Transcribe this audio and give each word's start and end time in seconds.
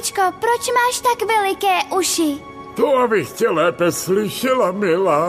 Babičko, 0.00 0.22
proč 0.40 0.68
máš 0.72 1.00
tak 1.00 1.28
veliké 1.28 1.76
uši? 1.98 2.38
To, 2.76 2.96
abych 2.96 3.32
tě 3.32 3.48
lépe 3.48 3.92
slyšela, 3.92 4.72
milá. 4.72 5.28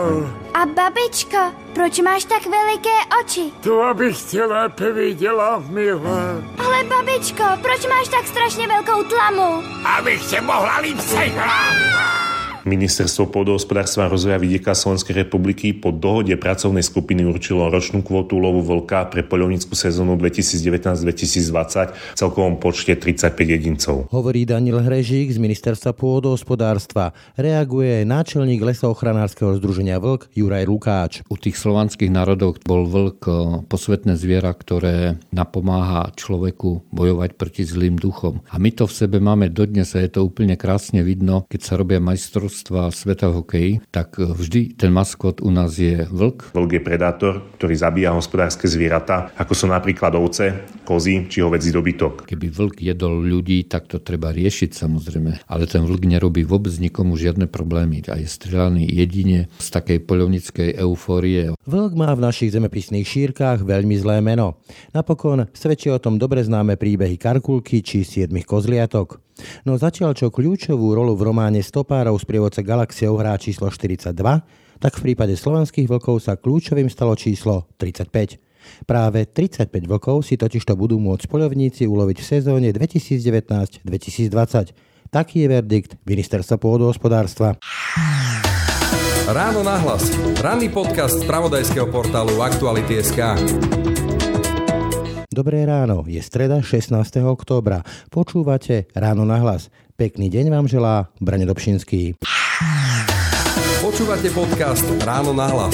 A 0.54 0.66
babičko, 0.66 1.36
proč 1.72 2.00
máš 2.00 2.24
tak 2.24 2.46
veliké 2.46 2.96
oči? 3.20 3.52
To, 3.60 3.82
abych 3.82 4.22
tě 4.22 4.44
lépe 4.44 4.92
viděla, 4.92 5.62
milá. 5.68 6.40
Ale 6.58 6.84
babičko, 6.84 7.44
proč 7.62 7.86
máš 7.86 8.08
tak 8.08 8.26
strašně 8.26 8.68
velkou 8.68 9.02
tlamu? 9.04 9.62
Abych 9.98 10.30
tě 10.30 10.40
mohla 10.40 10.78
líp 10.78 11.00
sehnat. 11.00 12.21
Ministerstvo 12.62 13.26
pôdohospodárstva 13.26 14.06
a 14.06 14.12
rozvoja 14.12 14.38
vidieka 14.38 14.70
Slovenskej 14.70 15.26
republiky 15.26 15.74
po 15.74 15.90
dohode 15.90 16.38
pracovnej 16.38 16.86
skupiny 16.86 17.26
určilo 17.26 17.66
ročnú 17.66 18.06
kvotu 18.06 18.38
lovu 18.38 18.62
vlka 18.62 19.10
pre 19.10 19.26
poľovnickú 19.26 19.74
sezónu 19.74 20.14
2019-2020 20.14 21.90
v 21.90 22.14
celkovom 22.14 22.62
počte 22.62 22.94
35 22.94 23.34
jedincov. 23.42 24.06
Hovorí 24.14 24.46
Daniel 24.46 24.78
Hrežík 24.78 25.34
z 25.34 25.42
Ministerstva 25.42 25.90
pôdohospodárstva. 25.90 27.10
Reaguje 27.34 28.06
náčelník 28.06 28.62
lesoochranárskeho 28.62 29.58
združenia 29.58 29.98
Vlk 29.98 30.30
Juraj 30.30 30.64
Lukáč. 30.70 31.12
U 31.26 31.34
tých 31.34 31.58
slovanských 31.58 32.14
národov 32.14 32.62
bol 32.62 32.86
vlk 32.86 33.22
eh, 33.26 33.36
posvetné 33.66 34.14
zviera, 34.14 34.54
ktoré 34.54 35.18
napomáha 35.34 36.14
človeku 36.14 36.94
bojovať 36.94 37.34
proti 37.34 37.66
zlým 37.66 37.98
duchom. 37.98 38.46
A 38.46 38.62
my 38.62 38.70
to 38.70 38.86
v 38.86 38.94
sebe 38.94 39.18
máme 39.18 39.50
dodnes 39.50 39.98
a 39.98 39.98
je 39.98 40.14
to 40.14 40.22
úplne 40.22 40.54
krásne 40.54 41.02
vidno, 41.02 41.42
keď 41.50 41.60
sa 41.66 41.74
robia 41.74 41.98
majstrovstvá 41.98 42.51
majstrovstva 42.52 42.92
sveta 42.92 43.32
v 43.32 43.36
hokeji, 43.40 43.72
tak 43.88 44.20
vždy 44.20 44.76
ten 44.76 44.92
maskot 44.92 45.40
u 45.40 45.48
nás 45.48 45.80
je 45.80 46.04
vlk. 46.04 46.52
Vlk 46.52 46.70
je 46.76 46.82
predátor, 46.84 47.40
ktorý 47.56 47.74
zabíja 47.80 48.12
hospodárske 48.12 48.68
zvieratá, 48.68 49.32
ako 49.40 49.56
sú 49.56 49.66
napríklad 49.72 50.12
ovce, 50.20 50.68
kozy 50.84 51.32
či 51.32 51.40
hovedzí 51.40 51.72
dobytok. 51.72 52.28
Keby 52.28 52.52
vlk 52.52 52.76
jedol 52.84 53.24
ľudí, 53.24 53.64
tak 53.64 53.88
to 53.88 54.04
treba 54.04 54.28
riešiť 54.36 54.76
samozrejme. 54.76 55.48
Ale 55.48 55.64
ten 55.64 55.88
vlk 55.88 56.04
nerobí 56.04 56.44
vôbec 56.44 56.76
nikomu 56.76 57.16
žiadne 57.16 57.48
problémy 57.48 58.04
a 58.12 58.20
je 58.20 58.28
strelaný 58.28 58.84
jedine 58.84 59.48
z 59.56 59.68
takej 59.72 60.04
poľovnickej 60.04 60.76
eufórie. 60.76 61.56
Vlk 61.64 61.92
má 61.96 62.12
v 62.12 62.20
našich 62.20 62.52
zemepisných 62.52 63.08
šírkach 63.08 63.64
veľmi 63.64 63.96
zlé 63.96 64.20
meno. 64.20 64.60
Napokon 64.92 65.48
svedčí 65.56 65.88
o 65.88 65.96
tom 65.96 66.20
dobre 66.20 66.44
známe 66.44 66.76
príbehy 66.76 67.16
Karkulky 67.16 67.80
či 67.80 68.04
siedmých 68.04 68.44
kozliatok. 68.44 69.31
No 69.64 69.78
zatiaľ 69.80 70.12
čo 70.12 70.28
kľúčovú 70.28 70.92
rolu 70.92 71.16
v 71.16 71.32
románe 71.32 71.60
Stopárov 71.64 72.18
z 72.20 72.24
prievodce 72.28 72.60
Galaxiou 72.60 73.16
hrá 73.16 73.36
číslo 73.40 73.72
42, 73.72 74.12
tak 74.82 74.92
v 74.98 75.02
prípade 75.02 75.38
slovenských 75.38 75.86
vlkov 75.86 76.26
sa 76.26 76.34
kľúčovým 76.34 76.90
stalo 76.90 77.14
číslo 77.14 77.70
35. 77.78 78.42
Práve 78.86 79.26
35 79.26 79.70
vlkov 79.70 80.22
si 80.26 80.38
totižto 80.38 80.74
budú 80.78 80.98
môcť 81.02 81.26
poľovníci 81.26 81.86
uloviť 81.86 82.18
v 82.18 82.26
sezóne 82.26 82.68
2019-2020. 82.74 83.86
Taký 85.12 85.36
je 85.44 85.48
verdikt 85.50 85.90
ministerstva 86.08 86.56
pôdohospodárstva. 86.56 87.58
Ráno 89.28 89.62
nahlas. 89.62 90.10
Ranný 90.42 90.72
podcast 90.72 91.22
z 91.22 91.24
pravodajského 91.30 91.86
portálu 91.92 92.42
Aktuality.sk. 92.42 93.91
Dobré 95.32 95.64
ráno, 95.64 96.04
je 96.04 96.20
streda 96.20 96.60
16. 96.60 96.92
októbra. 97.24 97.80
Počúvate 98.12 98.92
Ráno 98.92 99.24
na 99.24 99.40
hlas. 99.40 99.72
Pekný 99.96 100.28
deň 100.28 100.52
vám 100.52 100.68
želá 100.68 101.08
Brane 101.24 101.48
Dobšinský. 101.48 102.20
Počúvate 103.80 104.28
podcast 104.28 104.84
Ráno 105.00 105.32
na 105.32 105.48
hlas. 105.48 105.72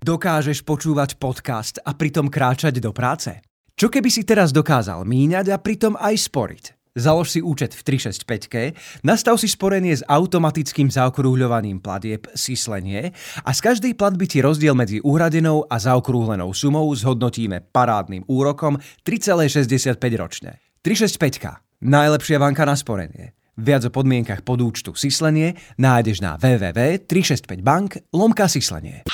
Dokážeš 0.00 0.64
počúvať 0.64 1.20
podcast 1.20 1.76
a 1.84 1.92
pritom 1.92 2.32
kráčať 2.32 2.80
do 2.80 2.96
práce? 2.96 3.44
Čo 3.76 3.92
keby 3.92 4.08
si 4.08 4.24
teraz 4.24 4.48
dokázal 4.48 5.04
míňať 5.04 5.52
a 5.52 5.60
pritom 5.60 5.92
aj 6.00 6.16
sporiť? 6.16 6.85
Založ 6.96 7.28
si 7.28 7.44
účet 7.44 7.76
v 7.76 8.00
365, 8.00 9.04
nastav 9.04 9.36
si 9.36 9.52
sporenie 9.52 9.92
s 9.92 10.00
automatickým 10.08 10.88
zaokrúhľovaním 10.88 11.84
platieb 11.84 12.24
Sislenie 12.32 13.12
a 13.44 13.52
z 13.52 13.60
každej 13.60 13.92
platby 14.00 14.24
ti 14.24 14.40
rozdiel 14.40 14.72
medzi 14.72 15.04
uhradenou 15.04 15.68
a 15.68 15.76
zaokrúhlenou 15.76 16.56
sumou 16.56 16.88
zhodnotíme 16.96 17.68
parádnym 17.68 18.24
úrokom 18.24 18.80
3,65 19.04 20.00
ročne. 20.16 20.56
365. 20.80 21.84
Najlepšia 21.84 22.40
banka 22.40 22.64
na 22.64 22.72
sporenie. 22.72 23.36
Viac 23.60 23.88
o 23.88 23.90
podmienkach 23.92 24.40
podúčtu 24.40 24.96
Sislenie 24.96 25.56
nájdeš 25.76 26.24
na 26.24 26.40
www.365bank 26.40 28.08
lomka 28.16 28.48
Sislenie. 28.48 29.04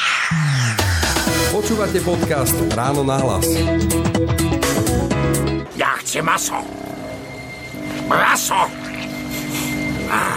Počúvate 1.50 1.98
podcast 2.06 2.54
Ráno 2.74 3.02
na 3.02 3.18
hlas. 3.18 3.46
Já 5.74 5.90
chci 5.98 6.22
maso. 6.22 6.58
Maso. 8.12 8.68
Ah, 10.12 10.36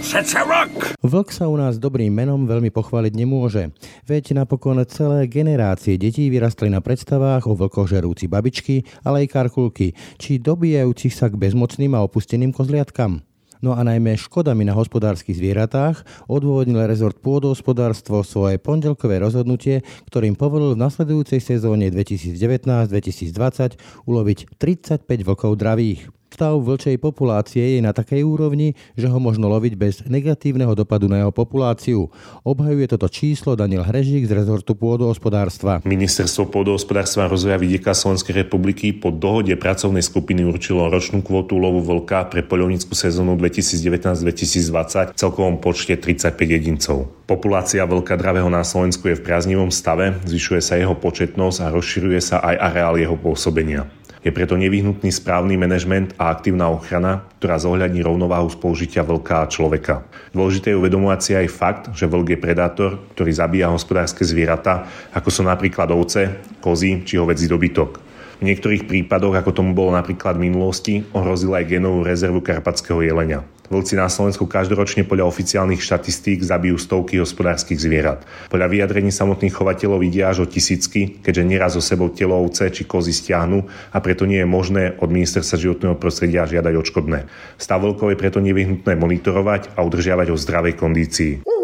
přece 0.00 0.38
vlk. 0.44 1.00
Vlk 1.02 1.32
sa 1.32 1.48
u 1.48 1.56
nás 1.56 1.80
dobrým 1.80 2.12
menom 2.12 2.44
veľmi 2.44 2.68
pochváliť 2.68 3.12
nemôže. 3.16 3.72
Veď 4.04 4.36
napokon 4.36 4.76
celé 4.84 5.24
generácie 5.24 5.96
detí 5.96 6.28
vyrastli 6.28 6.68
na 6.68 6.84
predstavách 6.84 7.48
o 7.48 7.56
vlkoch 7.56 7.88
žerúci 7.88 8.28
babičky, 8.28 8.84
ale 9.00 9.24
aj 9.24 9.32
karkulky, 9.32 9.96
či 10.20 10.36
dobíjajúcich 10.36 11.16
sa 11.16 11.32
k 11.32 11.40
bezmocným 11.40 11.96
a 11.96 12.04
opusteným 12.04 12.52
kozliatkam. 12.52 13.24
No 13.64 13.72
a 13.72 13.80
najmä 13.80 14.20
škodami 14.20 14.68
na 14.68 14.76
hospodárskych 14.76 15.40
zvieratách 15.40 16.04
odôvodnil 16.28 16.84
rezort 16.84 17.16
pôdohospodárstvo 17.24 18.20
svoje 18.28 18.60
pondelkové 18.60 19.24
rozhodnutie, 19.24 19.80
ktorým 20.12 20.36
povolil 20.36 20.76
v 20.76 20.84
nasledujúcej 20.84 21.40
sezóne 21.40 21.88
2019-2020 21.88 23.80
uloviť 24.04 24.38
35 24.60 25.08
vlkov 25.24 25.56
dravých. 25.56 26.12
Stav 26.26 26.60
vlčej 26.60 27.00
populácie 27.00 27.78
je 27.78 27.80
na 27.80 27.96
takej 27.96 28.20
úrovni, 28.20 28.76
že 28.92 29.08
ho 29.08 29.16
možno 29.16 29.48
loviť 29.48 29.72
bez 29.72 30.04
negatívneho 30.04 30.76
dopadu 30.76 31.08
na 31.08 31.24
jeho 31.24 31.32
populáciu. 31.32 32.12
Obhajuje 32.44 32.92
toto 32.92 33.08
číslo 33.08 33.56
Daniel 33.56 33.88
Hrežík 33.88 34.28
z 34.28 34.36
rezortu 34.36 34.76
pôdohospodárstva. 34.76 35.80
Ministerstvo 35.88 36.52
pôdohospodárstva 36.52 37.24
a 37.24 37.32
rozvoja 37.32 37.56
vidieka 37.56 37.96
Slovenskej 37.96 38.44
republiky 38.44 38.92
po 38.92 39.08
dohode 39.08 39.56
pracovnej 39.56 40.04
skupiny 40.04 40.44
určilo 40.44 40.92
ročnú 40.92 41.24
kvotu 41.24 41.56
lovu 41.56 41.80
vlka 41.80 42.28
pre 42.28 42.44
poľovnickú 42.44 42.92
sezónu 42.92 43.40
2019-2020 43.40 45.14
v 45.14 45.16
celkovom 45.16 45.56
počte 45.56 45.96
35 45.96 46.36
jedincov. 46.36 47.08
Populácia 47.24 47.80
vlka 47.88 48.12
dravého 48.20 48.52
na 48.52 48.60
Slovensku 48.60 49.08
je 49.08 49.16
v 49.16 49.24
priaznivom 49.24 49.72
stave, 49.72 50.20
zvyšuje 50.28 50.60
sa 50.60 50.76
jeho 50.76 50.92
početnosť 50.92 51.58
a 51.64 51.72
rozširuje 51.72 52.20
sa 52.20 52.44
aj 52.44 52.54
areál 52.60 53.00
jeho 53.00 53.16
pôsobenia. 53.16 53.88
Je 54.26 54.34
preto 54.34 54.58
nevyhnutný 54.58 55.14
správny 55.14 55.54
manažment 55.54 56.10
a 56.18 56.34
aktívna 56.34 56.66
ochrana, 56.66 57.22
ktorá 57.38 57.62
zohľadní 57.62 58.02
rovnováhu 58.02 58.50
spolužitia 58.50 59.06
vlka 59.06 59.46
a 59.46 59.46
človeka. 59.46 60.02
Dôležité 60.34 60.74
je 60.74 60.80
uvedomovať 60.82 61.20
si 61.22 61.32
aj 61.38 61.46
fakt, 61.54 61.84
že 61.94 62.10
vlk 62.10 62.34
je 62.34 62.42
predátor, 62.42 62.90
ktorý 63.14 63.30
zabíja 63.30 63.70
hospodárske 63.70 64.26
zvieratá, 64.26 64.90
ako 65.14 65.30
sú 65.30 65.46
napríklad 65.46 65.94
ovce, 65.94 66.42
kozy 66.58 67.06
či 67.06 67.22
hovedzí 67.22 67.46
dobytok. 67.46 68.02
V 68.36 68.50
niektorých 68.50 68.90
prípadoch, 68.90 69.38
ako 69.38 69.62
tomu 69.62 69.78
bolo 69.78 69.94
napríklad 69.94 70.34
v 70.34 70.50
minulosti, 70.50 71.06
ohrozil 71.14 71.54
aj 71.54 71.70
genovú 71.70 72.02
rezervu 72.02 72.42
karpatského 72.42 73.06
jelenia. 73.06 73.46
Vlci 73.66 73.98
na 73.98 74.06
Slovensku 74.06 74.46
každoročne 74.46 75.02
podľa 75.02 75.26
oficiálnych 75.26 75.82
štatistík 75.82 76.46
zabijú 76.46 76.78
stovky 76.78 77.18
hospodárskych 77.18 77.82
zvierat. 77.82 78.22
Podľa 78.46 78.70
vyjadrení 78.70 79.10
samotných 79.10 79.54
chovateľov 79.54 80.06
vidia 80.06 80.30
až 80.30 80.44
o 80.44 80.46
tisícky, 80.46 81.18
keďže 81.18 81.42
neraz 81.42 81.74
so 81.74 81.82
sebou 81.82 82.14
telo 82.14 82.38
ovce 82.38 82.70
či 82.70 82.86
kozy 82.86 83.10
stiahnu 83.10 83.66
a 83.90 83.98
preto 83.98 84.22
nie 84.22 84.38
je 84.38 84.48
možné 84.48 84.94
od 85.02 85.10
ministerstva 85.10 85.58
životného 85.58 85.96
prostredia 85.98 86.46
žiadať 86.46 86.74
odškodné. 86.78 87.26
Stav 87.58 87.82
je 87.86 88.18
preto 88.18 88.38
nevyhnutné 88.38 88.94
monitorovať 88.94 89.74
a 89.74 89.82
udržiavať 89.82 90.30
ho 90.30 90.36
v 90.38 90.44
zdravej 90.46 90.74
kondícii. 90.78 91.55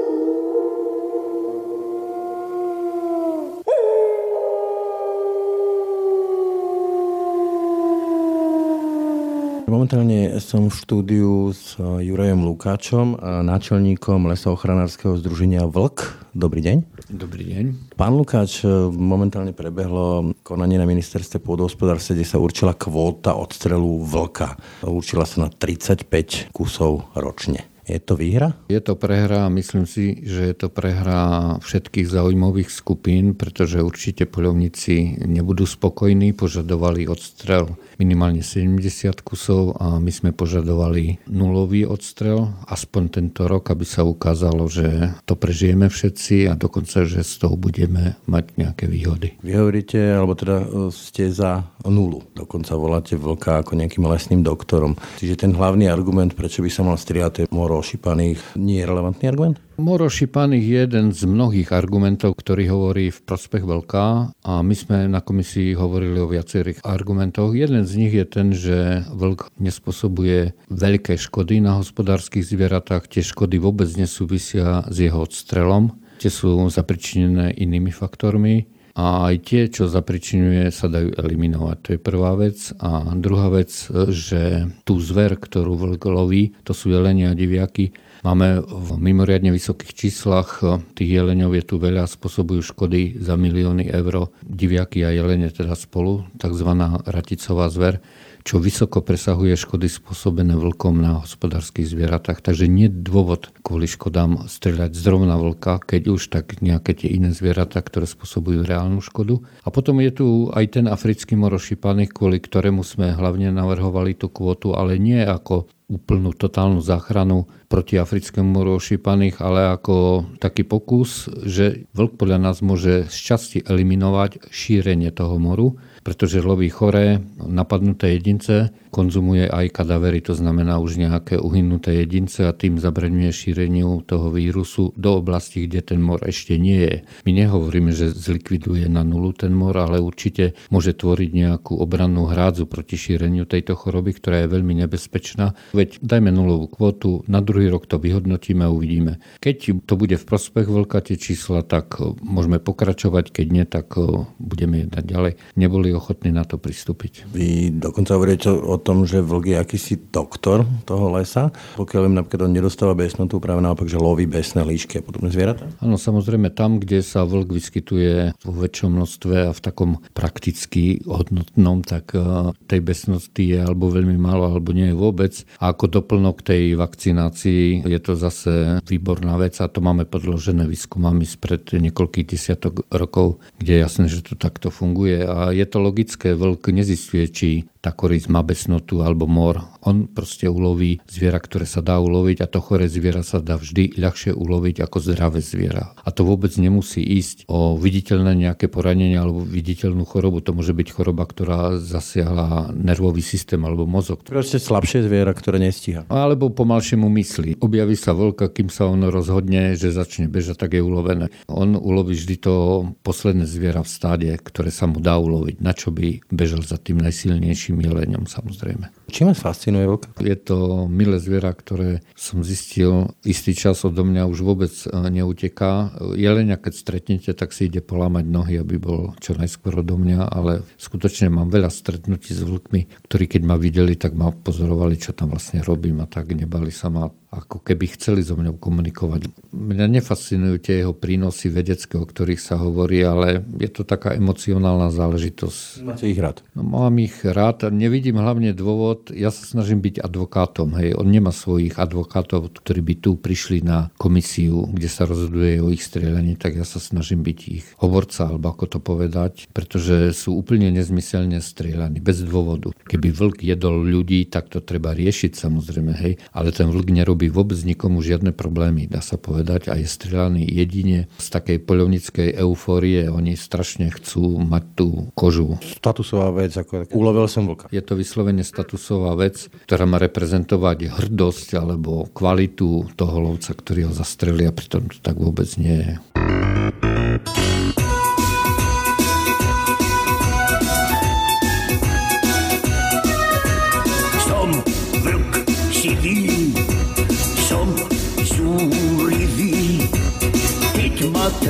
Momentálne 9.83 10.39
som 10.39 10.71
v 10.71 10.79
štúdiu 10.79 11.51
s 11.51 11.75
Jurajom 11.75 12.47
Lukáčom, 12.47 13.19
náčelníkom 13.19 14.31
lesoochranárskeho 14.31 15.19
združenia 15.19 15.67
Vlk. 15.67 16.23
Dobrý 16.39 16.63
deň. 16.63 16.77
Dobrý 17.11 17.51
deň. 17.51 17.65
Pán 17.99 18.15
Lukáč, 18.15 18.63
momentálne 18.95 19.51
prebehlo 19.51 20.39
konanie 20.47 20.79
na 20.79 20.87
ministerstve 20.87 21.43
pôdohospodárstva, 21.43 22.15
kde 22.15 22.31
sa 22.31 22.39
určila 22.39 22.79
kvóta 22.79 23.35
odstrelu 23.35 24.07
vlka. 24.07 24.55
Určila 24.87 25.27
sa 25.27 25.43
na 25.43 25.49
35 25.51 26.55
kusov 26.55 27.11
ročne. 27.19 27.72
Je 27.93 28.01
to 28.01 28.17
výhra? 28.17 28.57
Je 28.73 28.81
to 28.81 28.97
prehra 28.97 29.45
a 29.45 29.53
myslím 29.53 29.85
si, 29.85 30.25
že 30.25 30.49
je 30.49 30.57
to 30.57 30.73
prehra 30.73 31.61
všetkých 31.61 32.09
zaujímavých 32.09 32.73
skupín, 32.73 33.37
pretože 33.37 33.85
určite 33.85 34.25
poľovníci 34.25 35.21
nebudú 35.29 35.69
spokojní, 35.69 36.33
požadovali 36.33 37.05
odstrel 37.05 37.77
minimálne 38.01 38.41
70 38.41 39.21
kusov 39.21 39.77
a 39.77 40.01
my 40.01 40.09
sme 40.09 40.33
požadovali 40.33 41.21
nulový 41.29 41.85
odstrel, 41.85 42.49
aspoň 42.65 43.03
tento 43.13 43.45
rok, 43.45 43.69
aby 43.69 43.85
sa 43.85 44.09
ukázalo, 44.09 44.73
že 44.73 45.13
to 45.29 45.37
prežijeme 45.37 45.93
všetci 45.93 46.49
a 46.49 46.57
dokonca, 46.57 47.05
že 47.05 47.21
z 47.21 47.45
toho 47.45 47.61
budeme 47.61 48.17
mať 48.25 48.57
nejaké 48.57 48.89
výhody. 48.89 49.37
Vy 49.45 49.53
hovoríte, 49.53 50.01
alebo 50.01 50.33
teda 50.33 50.65
e, 50.65 50.67
ste 50.89 51.29
za 51.29 51.69
nulu. 51.85 52.25
Dokonca 52.33 52.73
voláte 52.73 53.21
vlka 53.21 53.61
ako 53.61 53.77
nejakým 53.77 54.09
lesným 54.09 54.41
doktorom. 54.41 54.97
Čiže 55.21 55.45
ten 55.45 55.53
hlavný 55.53 55.93
argument, 55.93 56.33
prečo 56.33 56.65
by 56.65 56.71
sa 56.73 56.83
mal 56.89 56.97
striať 56.97 57.53
moro 57.53 57.82
ošípaných, 57.83 58.39
nie 58.55 58.81
je 58.81 58.87
relevantný 58.87 59.27
argument? 59.27 59.59
Moro 59.83 60.07
ošípaných 60.07 60.65
je 60.65 60.79
jeden 60.87 61.07
z 61.11 61.27
mnohých 61.27 61.75
argumentov, 61.75 62.39
ktorý 62.39 62.71
hovorí 62.71 63.11
v 63.11 63.21
prospech 63.27 63.67
veľká 63.67 64.07
a 64.47 64.53
my 64.63 64.75
sme 64.79 65.11
na 65.11 65.19
komisii 65.19 65.75
hovorili 65.75 66.23
o 66.23 66.31
viacerých 66.31 66.87
argumentoch. 66.87 67.51
Jeden 67.53 67.83
z 67.83 67.93
nich 67.99 68.15
je 68.15 68.25
ten, 68.25 68.55
že 68.55 69.03
vlk 69.11 69.51
nespôsobuje 69.59 70.55
veľké 70.71 71.19
škody 71.19 71.59
na 71.59 71.83
hospodárskych 71.83 72.47
zvieratách. 72.47 73.11
Tie 73.11 73.27
škody 73.27 73.59
vôbec 73.59 73.91
nesúvisia 73.99 74.87
s 74.87 74.97
jeho 75.03 75.27
odstrelom. 75.27 75.99
Tie 76.23 76.31
sú 76.31 76.55
zapričinené 76.71 77.51
inými 77.59 77.91
faktormi 77.91 78.72
a 78.93 79.33
aj 79.33 79.37
tie, 79.49 79.63
čo 79.73 79.89
zapričinuje, 79.89 80.69
sa 80.69 80.89
dajú 80.93 81.17
eliminovať. 81.17 81.77
To 81.81 81.89
je 81.97 82.01
prvá 82.01 82.37
vec. 82.37 82.77
A 82.77 83.17
druhá 83.17 83.49
vec, 83.49 83.73
že 84.13 84.69
tú 84.85 85.01
zver, 85.01 85.41
ktorú 85.41 85.97
loví, 86.13 86.53
to 86.61 86.77
sú 86.77 86.93
jelenia 86.93 87.33
a 87.33 87.39
diviaky, 87.39 87.97
Máme 88.23 88.63
v 88.63 89.03
mimoriadne 89.03 89.51
vysokých 89.51 89.99
číslach, 89.99 90.63
tých 90.95 91.11
jeleňov 91.11 91.59
je 91.59 91.65
tu 91.67 91.83
veľa, 91.83 92.07
spôsobujú 92.07 92.63
škody 92.63 93.19
za 93.19 93.35
milióny 93.35 93.91
eur, 93.91 94.31
diviaky 94.47 95.03
a 95.03 95.11
jelene 95.11 95.51
teda 95.51 95.75
spolu, 95.75 96.23
tzv. 96.39 96.71
raticová 97.03 97.67
zver 97.67 97.99
čo 98.43 98.59
vysoko 98.59 99.01
presahuje 99.03 99.55
škody 99.55 99.87
spôsobené 99.87 100.59
vlkom 100.59 100.99
na 100.99 101.23
hospodárskych 101.23 101.87
zvieratách. 101.87 102.43
Takže 102.43 102.67
nie 102.67 102.91
dôvod 102.91 103.55
kvôli 103.63 103.87
škodám 103.87 104.51
streľať 104.51 104.93
zrovna 104.99 105.39
vlka, 105.39 105.79
keď 105.83 106.03
už 106.11 106.23
tak 106.31 106.59
nejaké 106.59 106.99
tie 106.99 107.15
iné 107.15 107.31
zvieratá, 107.31 107.79
ktoré 107.83 108.07
spôsobujú 108.07 108.67
reálnu 108.67 108.99
škodu. 109.01 109.41
A 109.63 109.71
potom 109.71 110.03
je 110.03 110.11
tu 110.11 110.27
aj 110.51 110.79
ten 110.79 110.87
africký 110.91 111.39
morošipaný, 111.39 112.11
kvôli 112.11 112.43
ktorému 112.43 112.83
sme 112.83 113.15
hlavne 113.15 113.55
navrhovali 113.55 114.19
tú 114.19 114.27
kvotu, 114.29 114.75
ale 114.75 114.99
nie 114.99 115.23
ako 115.23 115.71
úplnú 115.93 116.33
totálnu 116.33 116.81
záchranu 116.81 117.45
proti 117.69 118.01
africkému 118.01 118.49
moru 118.49 118.81
ošípaných, 118.81 119.45
ale 119.45 119.77
ako 119.77 120.25
taký 120.41 120.65
pokus, 120.65 121.29
že 121.45 121.85
vlk 121.93 122.17
podľa 122.17 122.39
nás 122.41 122.65
môže 122.65 123.13
z 123.13 123.17
časti 123.17 123.59
eliminovať 123.61 124.49
šírenie 124.49 125.13
toho 125.13 125.37
moru 125.37 125.77
pretože 126.03 126.43
loví 126.43 126.69
choré, 126.69 127.23
napadnuté 127.39 128.19
jedince, 128.19 128.75
konzumuje 128.93 129.49
aj 129.49 129.73
kadavery, 129.73 130.21
to 130.21 130.37
znamená 130.37 130.77
už 130.83 131.01
nejaké 131.01 131.41
uhynuté 131.41 132.05
jedince 132.05 132.45
a 132.45 132.53
tým 132.53 132.77
zabraňuje 132.77 133.33
šíreniu 133.33 134.05
toho 134.05 134.29
vírusu 134.29 134.93
do 135.01 135.17
oblasti, 135.17 135.65
kde 135.65 135.81
ten 135.95 136.01
mor 136.03 136.21
ešte 136.27 136.61
nie 136.61 136.77
je. 136.77 136.97
My 137.25 137.33
nehovoríme, 137.33 137.95
že 137.95 138.13
zlikviduje 138.13 138.91
na 138.93 139.01
nulu 139.01 139.33
ten 139.33 139.55
mor, 139.57 139.79
ale 139.79 140.03
určite 140.03 140.59
môže 140.69 140.93
tvoriť 140.93 141.31
nejakú 141.33 141.79
obrannú 141.79 142.29
hrádzu 142.29 142.69
proti 142.69 143.01
šíreniu 143.01 143.49
tejto 143.49 143.79
choroby, 143.79 144.13
ktorá 144.13 144.45
je 144.45 144.53
veľmi 144.53 144.85
nebezpečná. 144.85 145.57
Veď 145.73 146.03
dajme 146.05 146.29
nulovú 146.29 146.69
kvotu, 146.69 147.25
na 147.31 147.41
druhý 147.41 147.73
rok 147.73 147.89
to 147.89 147.97
vyhodnotíme 147.97 148.67
a 148.67 148.75
uvidíme. 148.75 149.23
Keď 149.41 149.87
to 149.89 149.95
bude 149.97 150.21
v 150.21 150.29
prospech 150.29 150.69
veľká 150.69 151.01
tie 151.01 151.17
čísla, 151.17 151.65
tak 151.65 151.97
môžeme 152.21 152.61
pokračovať, 152.61 153.33
keď 153.33 153.47
nie, 153.49 153.65
tak 153.65 153.97
budeme 154.37 154.85
jednať 154.85 155.05
ďalej. 155.07 155.33
Neboli 155.57 155.92
ochotní 155.95 156.33
na 156.33 156.45
to 156.45 156.57
pristúpiť. 156.59 157.29
Vy 157.31 157.73
dokonca 157.77 158.17
hovoríte 158.17 158.49
o 158.53 158.77
tom, 158.81 159.05
že 159.05 159.23
vlk 159.23 159.45
je 159.53 159.57
akýsi 159.59 159.95
doktor 160.11 160.65
toho 160.89 161.13
lesa, 161.13 161.53
pokiaľ 161.77 162.03
im 162.09 162.17
napríklad 162.19 162.49
on 162.49 162.55
nedostáva 162.57 162.97
besnotu, 162.97 163.39
práve 163.39 163.61
naopak, 163.61 163.87
že 163.89 164.01
loví 164.01 164.25
besné 164.25 164.65
líšky 164.65 165.01
a 165.01 165.03
podobné 165.05 165.29
zvieratá? 165.29 165.69
Áno, 165.85 166.01
samozrejme 166.01 166.53
tam, 166.55 166.81
kde 166.81 167.05
sa 167.05 167.29
vlk 167.29 167.49
vyskytuje 167.53 168.37
vo 168.43 168.53
väčšom 168.53 168.91
množstve 168.97 169.37
a 169.49 169.53
v 169.53 169.61
takom 169.61 169.91
prakticky 170.17 171.03
hodnotnom, 171.05 171.85
tak 171.85 172.17
e, 172.17 172.55
tej 172.71 172.81
besnosti 172.81 173.43
je 173.43 173.59
alebo 173.61 173.93
veľmi 173.93 174.17
málo, 174.17 174.49
alebo 174.49 174.73
nie 174.73 174.91
je 174.91 174.97
vôbec. 174.97 175.33
A 175.59 175.75
ako 175.75 175.91
doplnok 176.01 176.41
tej 176.47 176.79
vakcinácii 176.79 177.85
je 177.85 178.01
to 178.01 178.17
zase 178.17 178.81
výborná 178.87 179.37
vec 179.37 179.59
a 179.59 179.67
to 179.69 179.83
máme 179.83 180.07
podložené 180.07 180.65
výskumami 180.65 181.27
spred 181.27 181.67
niekoľkých 181.75 182.27
desiatok 182.27 182.87
rokov, 182.89 183.43
kde 183.59 183.79
je 183.79 183.81
jasné, 183.83 184.05
že 184.07 184.23
to 184.23 184.35
takto 184.39 184.71
funguje 184.71 185.25
a 185.27 185.51
je 185.51 185.67
to 185.67 185.82
logické, 185.83 186.39
vlk 186.39 186.71
nezistuje, 186.71 187.27
či 187.27 187.49
tá 187.83 187.91
korisť 187.91 188.31
má 188.31 188.47
besnotu 188.47 189.03
alebo 189.03 189.27
mor. 189.27 189.59
On 189.83 190.07
proste 190.07 190.47
uloví 190.47 191.03
zviera, 191.11 191.43
ktoré 191.43 191.67
sa 191.67 191.83
dá 191.83 191.99
uloviť 191.99 192.39
a 192.43 192.47
to 192.47 192.63
choré 192.63 192.87
zviera 192.87 193.27
sa 193.27 193.43
dá 193.43 193.59
vždy 193.59 193.99
ľahšie 193.99 194.31
uloviť 194.31 194.79
ako 194.83 194.97
zdravé 195.03 195.43
zviera. 195.43 195.95
A 196.07 196.15
to 196.15 196.23
vôbec 196.23 196.55
nemusí 196.55 197.03
ísť 197.03 197.51
o 197.51 197.75
viditeľné 197.75 198.39
nejaké 198.47 198.71
poranenie 198.71 199.19
alebo 199.19 199.43
viditeľnú 199.43 200.07
chorobu. 200.07 200.39
To 200.47 200.55
môže 200.55 200.71
byť 200.71 200.89
choroba, 200.95 201.27
ktorá 201.27 201.83
zasiahla 201.83 202.71
nervový 202.73 203.27
systém 203.27 203.59
alebo 203.67 203.85
mozog. 203.91 204.23
Proste 204.23 204.63
slabšie 204.63 205.03
zviera, 205.03 205.35
ktoré 205.35 205.59
nestíha. 205.59 206.07
Alebo 206.07 206.55
pomalšie 206.55 206.95
mu 206.95 207.11
myslí. 207.11 207.59
Objaví 207.59 207.99
sa 207.99 208.15
vlka, 208.15 208.55
kým 208.55 208.71
sa 208.71 208.87
on 208.87 209.03
rozhodne, 209.11 209.75
že 209.75 209.91
začne 209.91 210.31
bežať, 210.31 210.63
tak 210.63 210.79
je 210.79 210.83
ulovené. 210.83 211.35
On 211.51 211.75
uloví 211.75 212.15
vždy 212.15 212.37
to 212.39 212.55
posledné 213.03 213.51
zviera 213.51 213.83
v 213.83 213.91
stáde, 213.91 214.31
ktoré 214.39 214.71
sa 214.71 214.87
mu 214.87 215.03
dá 215.03 215.19
uloviť. 215.19 215.59
Na 215.59 215.75
čo 215.75 215.91
by 215.91 216.23
bežal 216.31 216.63
za 216.63 216.79
tým 216.79 217.03
najsilnejším 217.03 217.83
jeleňom 217.83 218.31
samozrejme. 218.31 219.02
Čím 219.13 219.29
vás 219.29 219.45
fascinuje 219.45 219.85
vlk? 219.85 220.25
Je 220.25 220.37
to 220.41 220.89
milé 220.89 221.21
zviera, 221.21 221.53
ktoré 221.53 222.01
som 222.17 222.41
zistil 222.41 223.13
istý 223.29 223.53
čas 223.53 223.85
odo 223.85 224.09
mňa 224.09 224.25
už 224.25 224.41
vôbec 224.41 224.73
e, 224.73 224.89
neuteká. 224.89 225.93
Jelenia, 226.17 226.57
keď 226.57 226.73
stretnete, 226.73 227.31
tak 227.37 227.53
si 227.53 227.69
ide 227.69 227.85
polámať 227.85 228.25
nohy, 228.25 228.57
aby 228.57 228.81
bol 228.81 229.13
čo 229.21 229.37
najskôr 229.37 229.85
odo 229.85 230.01
mňa, 230.01 230.33
ale 230.33 230.65
skutočne 230.81 231.29
mám 231.29 231.53
veľa 231.53 231.69
stretnutí 231.69 232.33
s 232.33 232.41
vlkmi, 232.41 233.05
ktorí 233.05 233.29
keď 233.29 233.43
ma 233.45 233.61
videli, 233.61 234.01
tak 234.01 234.17
ma 234.17 234.33
pozorovali, 234.33 234.97
čo 234.97 235.13
tam 235.13 235.37
vlastne 235.37 235.61
robím 235.61 236.01
a 236.01 236.09
tak 236.09 236.33
nebali 236.33 236.73
sa 236.73 236.89
ma 236.89 237.13
ako 237.33 237.65
keby 237.65 237.97
chceli 237.97 238.21
so 238.21 238.37
mnou 238.37 238.61
komunikovať. 238.61 239.33
Mňa 239.57 239.89
nefascinujú 239.89 240.61
tie 240.61 240.85
jeho 240.85 240.93
prínosy 240.93 241.49
vedecké, 241.49 241.97
o 241.97 242.05
ktorých 242.05 242.37
sa 242.37 242.61
hovorí, 242.61 243.01
ale 243.01 243.41
je 243.57 243.73
to 243.73 243.89
taká 243.89 244.13
emocionálna 244.13 244.93
záležitosť. 244.93 245.81
Máte 245.81 246.13
ich 246.13 246.21
rád? 246.21 246.45
No, 246.53 246.61
mám 246.61 247.01
ich 247.01 247.25
rád 247.25 247.65
a 247.65 247.69
nevidím 247.73 248.21
hlavne 248.21 248.53
dôvod, 248.53 249.09
ja 249.17 249.33
sa 249.33 249.49
snažím 249.49 249.81
byť 249.81 250.05
advokátom. 250.05 250.77
Hej. 250.77 251.01
On 251.01 251.09
nemá 251.09 251.33
svojich 251.33 251.81
advokátov, 251.81 252.53
ktorí 252.53 252.85
by 252.85 252.95
tu 253.01 253.11
prišli 253.17 253.65
na 253.65 253.89
komisiu, 253.97 254.69
kde 254.69 254.93
sa 254.93 255.09
rozhoduje 255.09 255.65
o 255.65 255.73
ich 255.73 255.81
strieľaní, 255.81 256.37
tak 256.37 256.61
ja 256.61 256.69
sa 256.69 256.85
snažím 256.85 257.25
byť 257.25 257.39
ich 257.49 257.67
hovorca, 257.81 258.29
alebo 258.29 258.53
ako 258.53 258.65
to 258.77 258.79
povedať, 258.79 259.49
pretože 259.57 260.13
sú 260.13 260.37
úplne 260.37 260.69
nezmyselne 260.69 261.41
strieľaní, 261.41 262.05
bez 262.05 262.21
dôvodu. 262.29 262.77
Keby 262.85 263.09
vlk 263.09 263.37
jedol 263.41 263.81
ľudí, 263.81 264.29
tak 264.29 264.53
to 264.53 264.61
treba 264.61 264.93
riešiť 264.93 265.33
samozrejme, 265.33 265.93
hej. 265.97 266.21
ale 266.37 266.53
ten 266.53 266.69
vlk 266.69 266.89
nerobí 266.93 267.22
nerobí 267.23 267.31
vôbec 267.31 267.59
nikomu 267.63 268.03
žiadne 268.03 268.35
problémy, 268.35 268.91
dá 268.91 268.99
sa 268.99 269.15
povedať, 269.15 269.71
a 269.71 269.79
je 269.79 269.87
strieľaný 269.87 270.43
jedine 270.43 271.07
z 271.23 271.27
takej 271.31 271.63
poľovnickej 271.63 272.35
eufórie. 272.43 273.07
Oni 273.07 273.39
strašne 273.39 273.95
chcú 273.95 274.43
mať 274.43 274.65
tú 274.75 274.89
kožu. 275.15 275.55
Statusová 275.63 276.35
vec, 276.35 276.51
ako 276.59 276.91
ulovil 276.91 277.31
som 277.31 277.47
vlka. 277.47 277.71
Je 277.71 277.79
to 277.79 277.95
vyslovene 277.95 278.43
statusová 278.43 279.15
vec, 279.15 279.47
ktorá 279.71 279.87
má 279.87 280.03
reprezentovať 280.03 280.99
hrdosť 280.99 281.49
alebo 281.63 282.11
kvalitu 282.11 282.91
toho 282.99 283.17
lovca, 283.23 283.55
ktorý 283.55 283.87
ho 283.87 283.93
zastrelia, 283.95 284.51
pritom 284.51 284.91
to 284.91 284.99
tak 284.99 285.15
vôbec 285.15 285.47
nie 285.55 285.79
je. 285.79 286.12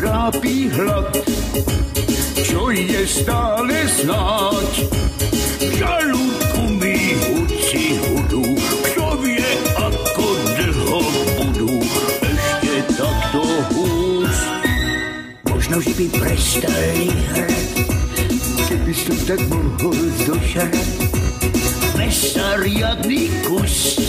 Trápi 0.02 0.66
hlad, 0.66 1.14
čo 2.42 2.74
je 2.74 3.06
stále 3.06 3.86
snáď. 3.86 4.70
V 5.62 5.70
žalúdku 5.78 6.62
mi 6.74 7.14
hudci 7.22 8.02
hudú, 8.02 8.42
kto 8.58 9.06
vie, 9.22 9.46
ako 9.78 10.26
dlho 10.58 11.00
budú 11.38 11.70
ešte 12.18 12.76
takto 12.98 13.46
hús. 13.70 14.38
Možno, 15.46 15.78
že 15.78 15.92
by 15.94 16.06
prestali 16.18 17.06
hrať, 17.30 17.66
keby 18.74 18.92
som 18.98 19.18
tak 19.22 19.40
mohol 19.46 19.98
zožrať. 20.26 20.82
Mesa 21.94 22.58
riadný 22.58 23.30
kus, 23.46 24.02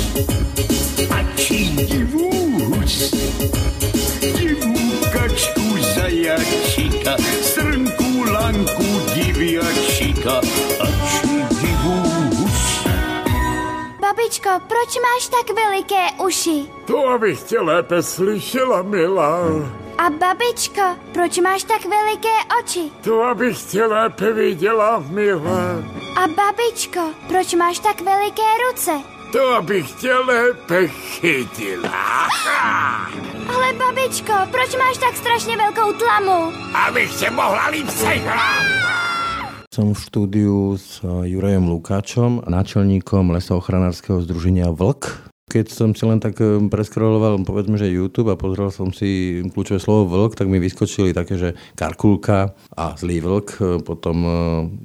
babičko, 14.43 14.67
proč 14.67 14.97
máš 15.01 15.27
tak 15.27 15.55
veliké 15.55 16.23
uši? 16.25 16.69
To, 16.85 17.07
abych 17.07 17.43
tě 17.43 17.59
lépe 17.59 18.03
slyšela, 18.03 18.81
milá. 18.81 19.39
A 19.97 20.09
babičko, 20.09 20.81
proč 21.11 21.37
máš 21.37 21.63
tak 21.63 21.85
veliké 21.85 22.35
oči? 22.59 22.91
To, 23.03 23.21
abych 23.23 23.63
tě 23.63 23.85
lépe 23.85 24.31
viděla, 24.31 25.03
milá. 25.07 25.83
A 26.15 26.27
babičko, 26.27 27.01
proč 27.27 27.53
máš 27.53 27.79
tak 27.79 28.01
veliké 28.01 28.41
ruce? 28.69 28.91
To, 29.31 29.53
abych 29.53 29.91
tě 29.91 30.13
lépe 30.13 30.87
chytila. 30.87 32.27
Ale 33.55 33.73
babičko, 33.73 34.33
proč 34.51 34.75
máš 34.75 34.97
tak 34.97 35.17
strašně 35.17 35.57
velkou 35.57 35.93
tlamu? 35.93 36.53
Abych 36.87 37.19
tě 37.19 37.29
mohla 37.29 37.67
líp 37.67 37.89
sežrat. 37.89 38.83
Som 39.73 39.97
v 39.97 40.05
štúdiu 40.05 40.77
s 40.77 41.01
Jurajom 41.01 41.65
Lukáčom, 41.65 42.45
náčelníkom 42.45 43.33
lesoochranárskeho 43.33 44.21
združenia 44.21 44.69
Vlk. 44.69 45.33
Keď 45.49 45.65
som 45.73 45.97
si 45.97 46.05
len 46.05 46.21
tak 46.21 46.37
eh, 46.45 46.61
preskroloval, 46.69 47.41
povedzme, 47.41 47.81
že 47.81 47.89
YouTube 47.89 48.29
a 48.29 48.37
pozrel 48.37 48.69
som 48.69 48.93
si 48.93 49.41
kľúčové 49.41 49.81
slovo 49.81 50.13
vlk, 50.13 50.37
tak 50.37 50.45
mi 50.45 50.61
vyskočili 50.61 51.09
také, 51.09 51.41
že 51.41 51.49
karkulka 51.73 52.53
a 52.77 52.93
zlý 52.93 53.25
vlk, 53.25 53.47
eh, 53.49 53.61
potom 53.81 54.21